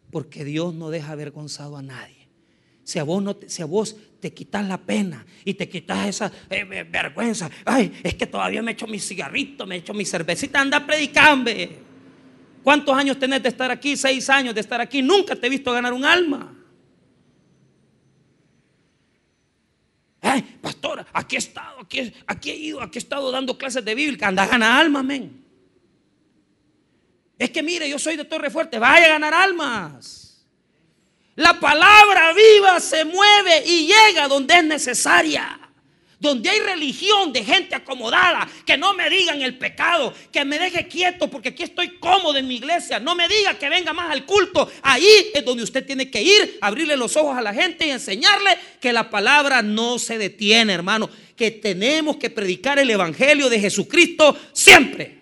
[0.09, 2.27] Porque Dios no deja avergonzado a nadie.
[2.83, 6.07] Si a vos, no te, si a vos te quitas la pena y te quitas
[6.07, 10.59] esa eh, vergüenza, ay, es que todavía me echo mi cigarrito, me echo mi cervecita,
[10.59, 11.51] anda predicando.
[12.63, 13.95] ¿Cuántos años tenés de estar aquí?
[13.95, 15.03] Seis años de estar aquí.
[15.03, 16.60] Nunca te he visto ganar un alma.
[20.21, 24.27] Ay, pastor, aquí he estado, aquí, he ido, aquí he estado dando clases de Biblia.
[24.27, 25.43] Anda a ganar alma, men.
[27.39, 30.45] Es que mire, yo soy de Torre Fuerte, vaya a ganar almas.
[31.35, 35.60] La palabra viva se mueve y llega donde es necesaria.
[36.21, 40.87] Donde hay religión de gente acomodada, que no me digan el pecado, que me deje
[40.87, 42.99] quieto porque aquí estoy cómodo en mi iglesia.
[42.99, 44.71] No me diga que venga más al culto.
[44.83, 48.51] Ahí es donde usted tiene que ir, abrirle los ojos a la gente y enseñarle
[48.79, 51.09] que la palabra no se detiene, hermano.
[51.35, 55.21] Que tenemos que predicar el evangelio de Jesucristo siempre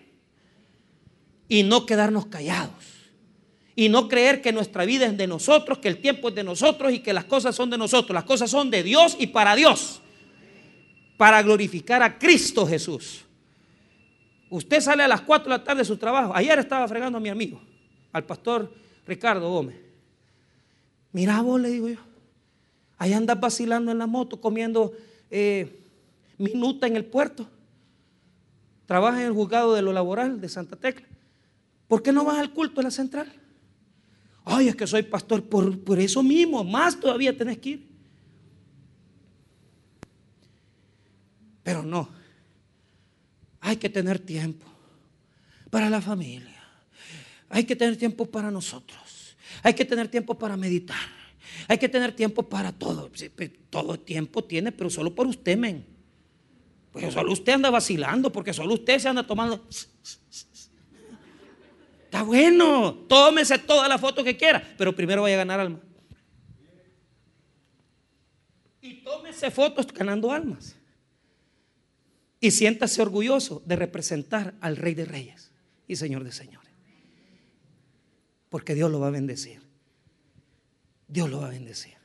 [1.48, 2.74] y no quedarnos callados.
[3.74, 6.92] Y no creer que nuestra vida es de nosotros, que el tiempo es de nosotros
[6.92, 8.14] y que las cosas son de nosotros.
[8.14, 10.02] Las cosas son de Dios y para Dios.
[11.20, 13.26] Para glorificar a Cristo Jesús.
[14.50, 16.32] Usted sale a las 4 de la tarde de su trabajo.
[16.34, 17.62] Ayer estaba fregando a mi amigo,
[18.14, 18.74] al pastor
[19.06, 19.76] Ricardo Gómez.
[21.12, 21.98] Mira vos, le digo yo.
[22.98, 24.94] Ahí andas vacilando en la moto, comiendo
[25.30, 25.84] eh,
[26.38, 27.50] minuta en el puerto.
[28.86, 31.06] Trabaja en el juzgado de lo laboral de Santa Tecla.
[31.90, 33.30] ¿Por qué no vas al culto a la central?
[34.46, 35.44] Ay, es que soy pastor.
[35.44, 37.89] Por, por eso mismo, más todavía tenés que ir.
[41.70, 42.10] Pero no.
[43.62, 44.66] Hay que tener tiempo
[45.70, 46.64] para la familia.
[47.48, 49.38] Hay que tener tiempo para nosotros.
[49.62, 50.98] Hay que tener tiempo para meditar.
[51.68, 53.12] Hay que tener tiempo para todo.
[53.70, 55.86] Todo tiempo tiene, pero solo por usted, men.
[56.92, 59.64] Pues solo usted anda vacilando, porque solo usted se anda tomando.
[62.04, 65.80] Está bueno, tómese toda la foto que quiera, pero primero vaya a ganar alma.
[68.82, 70.79] Y tómese fotos ganando almas.
[72.42, 75.52] Y siéntase orgulloso de representar al Rey de Reyes
[75.88, 76.72] y Señor de Señores.
[78.50, 79.62] Porque Dios lo va a bendecir.
[81.08, 81.96] Dios lo va a bendecir.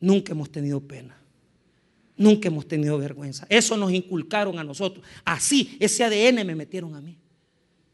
[0.00, 1.16] Nunca hemos tenido pena.
[2.16, 3.46] Nunca hemos tenido vergüenza.
[3.48, 5.04] Eso nos inculcaron a nosotros.
[5.24, 7.16] Así, ese ADN me metieron a mí.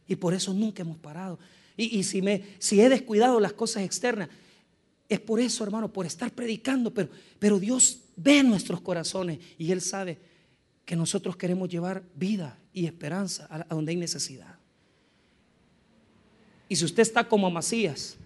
[0.07, 1.39] Y por eso nunca hemos parado.
[1.77, 4.29] Y, si, me, si he descuidado las cosas externas,
[5.09, 6.93] es por eso, hermano, por estar predicando.
[6.93, 7.09] Pero,
[7.39, 10.19] pero Dios ve nuestros corazones y Él sabe
[10.85, 14.59] que nosotros queremos llevar vida y esperanza a, donde hay necesidad.
[16.69, 18.17] Y si usted está como Macías,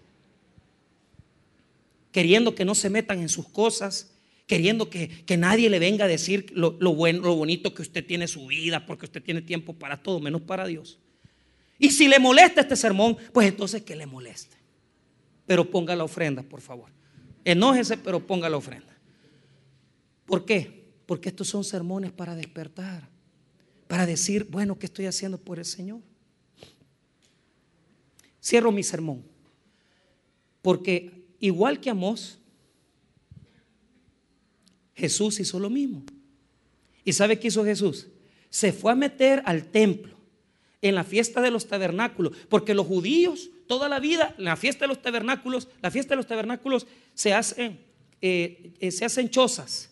[2.12, 4.12] queriendo que no se metan en sus cosas,
[4.46, 8.28] queriendo que, nadie le venga a decir lo, lo, bueno, lo bonito que usted tiene
[8.28, 10.98] su vida, porque usted tiene tiempo para todo, menos para Dios.
[11.78, 14.56] Y si le molesta este sermón, pues entonces que le moleste.
[15.46, 16.90] Pero ponga la ofrenda, por favor.
[17.44, 18.96] Enójese, pero ponga la ofrenda.
[20.24, 20.83] ¿Por qué?
[21.06, 23.08] Porque estos son sermones para despertar,
[23.86, 26.00] para decir, bueno, ¿qué estoy haciendo por el Señor?
[28.42, 29.22] Cierro mi sermón.
[30.62, 32.38] Porque igual que Amós,
[34.94, 36.02] Jesús hizo lo mismo.
[37.04, 38.06] ¿Y sabe qué hizo Jesús?
[38.48, 40.14] Se fue a meter al templo
[40.80, 44.84] en la fiesta de los tabernáculos, porque los judíos toda la vida, en la fiesta
[44.84, 47.80] de los tabernáculos, la fiesta de los tabernáculos se hacen,
[48.20, 49.90] eh, eh, se hacen chozas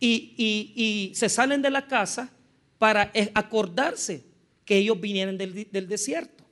[0.00, 2.30] y, se salen de la casa
[2.78, 4.24] para eh, acordarse
[4.64, 6.44] que ellos vinieron del, desierto.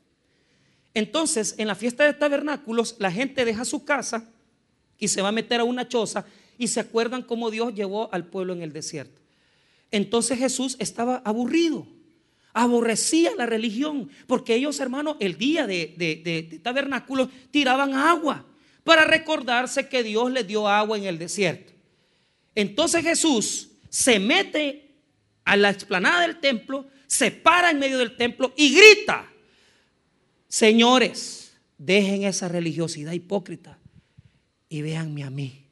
[0.94, 4.30] Entonces, en la fiesta de tabernáculos, la gente deja su casa
[4.98, 6.24] y se va a meter a una choza
[6.56, 9.20] y se acuerdan cómo Dios llevó al pueblo en el desierto.
[9.90, 11.86] Entonces Jesús estaba aburrido
[12.54, 18.46] aborrecía la religión, porque ellos, hermanos, el día de, de, tabernáculo tiraban agua
[18.84, 21.73] para recordarse que Dios les dio agua en el desierto.
[22.54, 24.94] Entonces Jesús se mete
[25.44, 29.30] a la explanada del templo, se para en medio del templo y grita,
[30.48, 33.78] señores, dejen esa religiosidad hipócrita
[34.68, 35.64] y véanme a mí.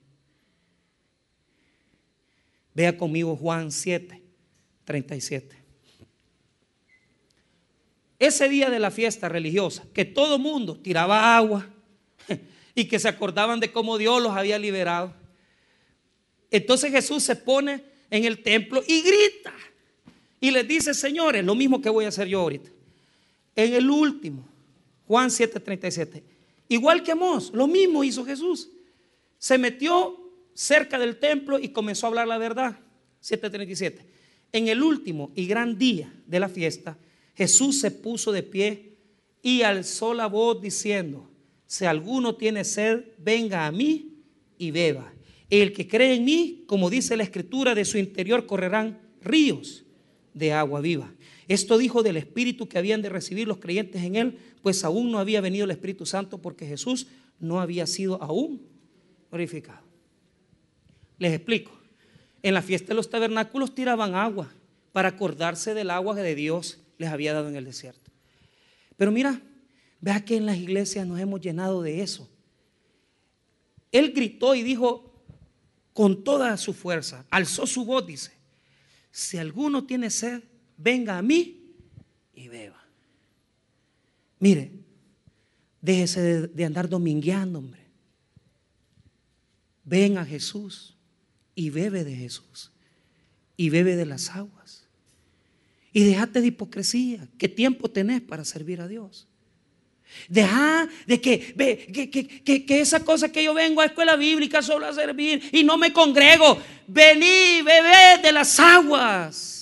[2.74, 4.22] Vea conmigo Juan 7,
[4.84, 5.56] 37.
[8.18, 11.68] Ese día de la fiesta religiosa, que todo mundo tiraba agua
[12.74, 15.12] y que se acordaban de cómo Dios los había liberado.
[16.52, 19.54] Entonces Jesús se pone en el templo y grita.
[20.38, 22.70] Y les dice, señores, lo mismo que voy a hacer yo ahorita.
[23.56, 24.46] En el último,
[25.06, 26.22] Juan 7:37,
[26.68, 28.70] igual que Mos, lo mismo hizo Jesús.
[29.38, 30.18] Se metió
[30.54, 32.78] cerca del templo y comenzó a hablar la verdad.
[33.20, 34.04] 7:37.
[34.52, 36.98] En el último y gran día de la fiesta,
[37.34, 38.92] Jesús se puso de pie
[39.42, 41.28] y alzó la voz diciendo,
[41.66, 44.18] si alguno tiene sed, venga a mí
[44.58, 45.11] y beba.
[45.52, 49.84] El que cree en mí, como dice la escritura, de su interior correrán ríos
[50.32, 51.12] de agua viva.
[51.46, 55.18] Esto dijo del Espíritu que habían de recibir los creyentes en él, pues aún no
[55.18, 57.06] había venido el Espíritu Santo porque Jesús
[57.38, 58.62] no había sido aún
[59.30, 59.82] glorificado.
[61.18, 61.78] Les explico.
[62.42, 64.50] En la fiesta de los tabernáculos tiraban agua
[64.92, 68.10] para acordarse del agua que de Dios les había dado en el desierto.
[68.96, 69.42] Pero mira,
[70.00, 72.26] vea que en las iglesias nos hemos llenado de eso.
[73.90, 75.11] Él gritó y dijo
[75.92, 78.32] con toda su fuerza, alzó su voz, dice,
[79.10, 80.42] si alguno tiene sed,
[80.76, 81.74] venga a mí
[82.34, 82.82] y beba.
[84.38, 84.72] Mire,
[85.80, 87.82] déjese de, andar domingueando, hombre.
[89.84, 90.96] Ven a Jesús
[91.54, 92.72] y bebe de Jesús
[93.56, 94.86] y bebe de las aguas.
[95.92, 97.28] Y déjate de hipocresía.
[97.36, 99.28] ¿Qué tiempo tenés para servir a Dios?
[100.28, 101.54] Deja de que,
[101.92, 102.10] que,
[102.44, 105.76] que, que, esa cosa que yo vengo a escuela bíblica solo a servir y no
[105.76, 106.58] me congrego.
[106.86, 109.52] Vení, bebé de las aguas.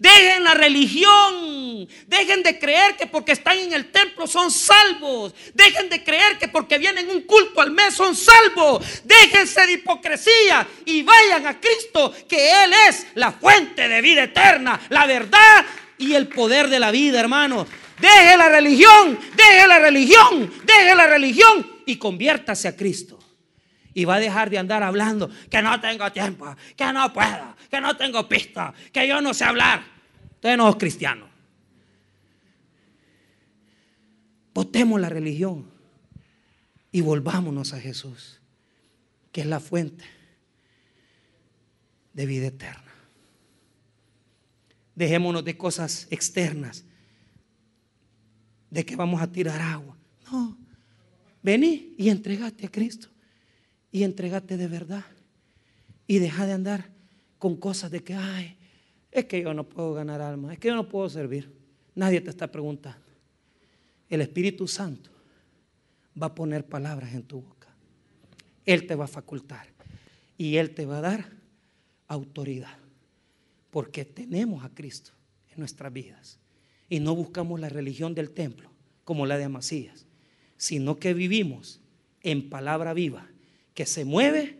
[0.00, 1.86] Dejen la religión.
[2.06, 5.34] Dejen de creer que porque están en el templo son salvos.
[5.52, 8.82] Dejen de creer que porque vienen un culto al mes son salvos.
[9.04, 14.80] Déjense de hipocresía y vayan a Cristo, que Él es la fuente de vida eterna,
[14.88, 15.66] la verdad
[15.98, 17.66] y el poder de la vida, hermano.
[18.00, 23.18] Deje la religión, deje la religión, deje la religión y conviértase a Cristo.
[23.92, 27.80] Y va a dejar de andar hablando que no tengo tiempo, que no puedo, que
[27.80, 29.82] no tengo pista, que yo no sé hablar.
[30.34, 31.28] Usted no es cristiano.
[34.54, 35.70] Votemos la religión
[36.92, 38.40] y volvámonos a Jesús,
[39.32, 40.04] que es la fuente
[42.12, 42.92] de vida eterna.
[44.94, 46.84] Dejémonos de cosas externas,
[48.70, 49.96] de que vamos a tirar agua.
[50.30, 50.56] No,
[51.42, 53.08] vení y entregate a Cristo
[53.90, 55.04] y entregate de verdad.
[56.06, 56.90] Y deja de andar
[57.38, 58.56] con cosas de que, ay,
[59.10, 61.52] es que yo no puedo ganar alma, es que yo no puedo servir.
[61.94, 63.06] Nadie te está preguntando.
[64.08, 65.10] El Espíritu Santo
[66.20, 67.68] va a poner palabras en tu boca.
[68.64, 69.66] Él te va a facultar
[70.36, 71.30] y Él te va a dar
[72.08, 72.76] autoridad.
[73.70, 75.12] Porque tenemos a Cristo
[75.50, 76.38] en nuestras vidas.
[76.90, 78.70] Y no buscamos la religión del templo
[79.04, 80.04] como la de Amasías,
[80.58, 81.80] sino que vivimos
[82.22, 83.26] en palabra viva
[83.74, 84.58] que se mueve,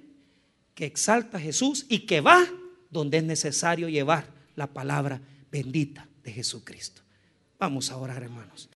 [0.74, 2.47] que exalta a Jesús y que va
[2.91, 4.26] donde es necesario llevar
[4.57, 5.20] la palabra
[5.51, 7.03] bendita de Jesucristo.
[7.59, 8.68] Vamos a orar, hermanos.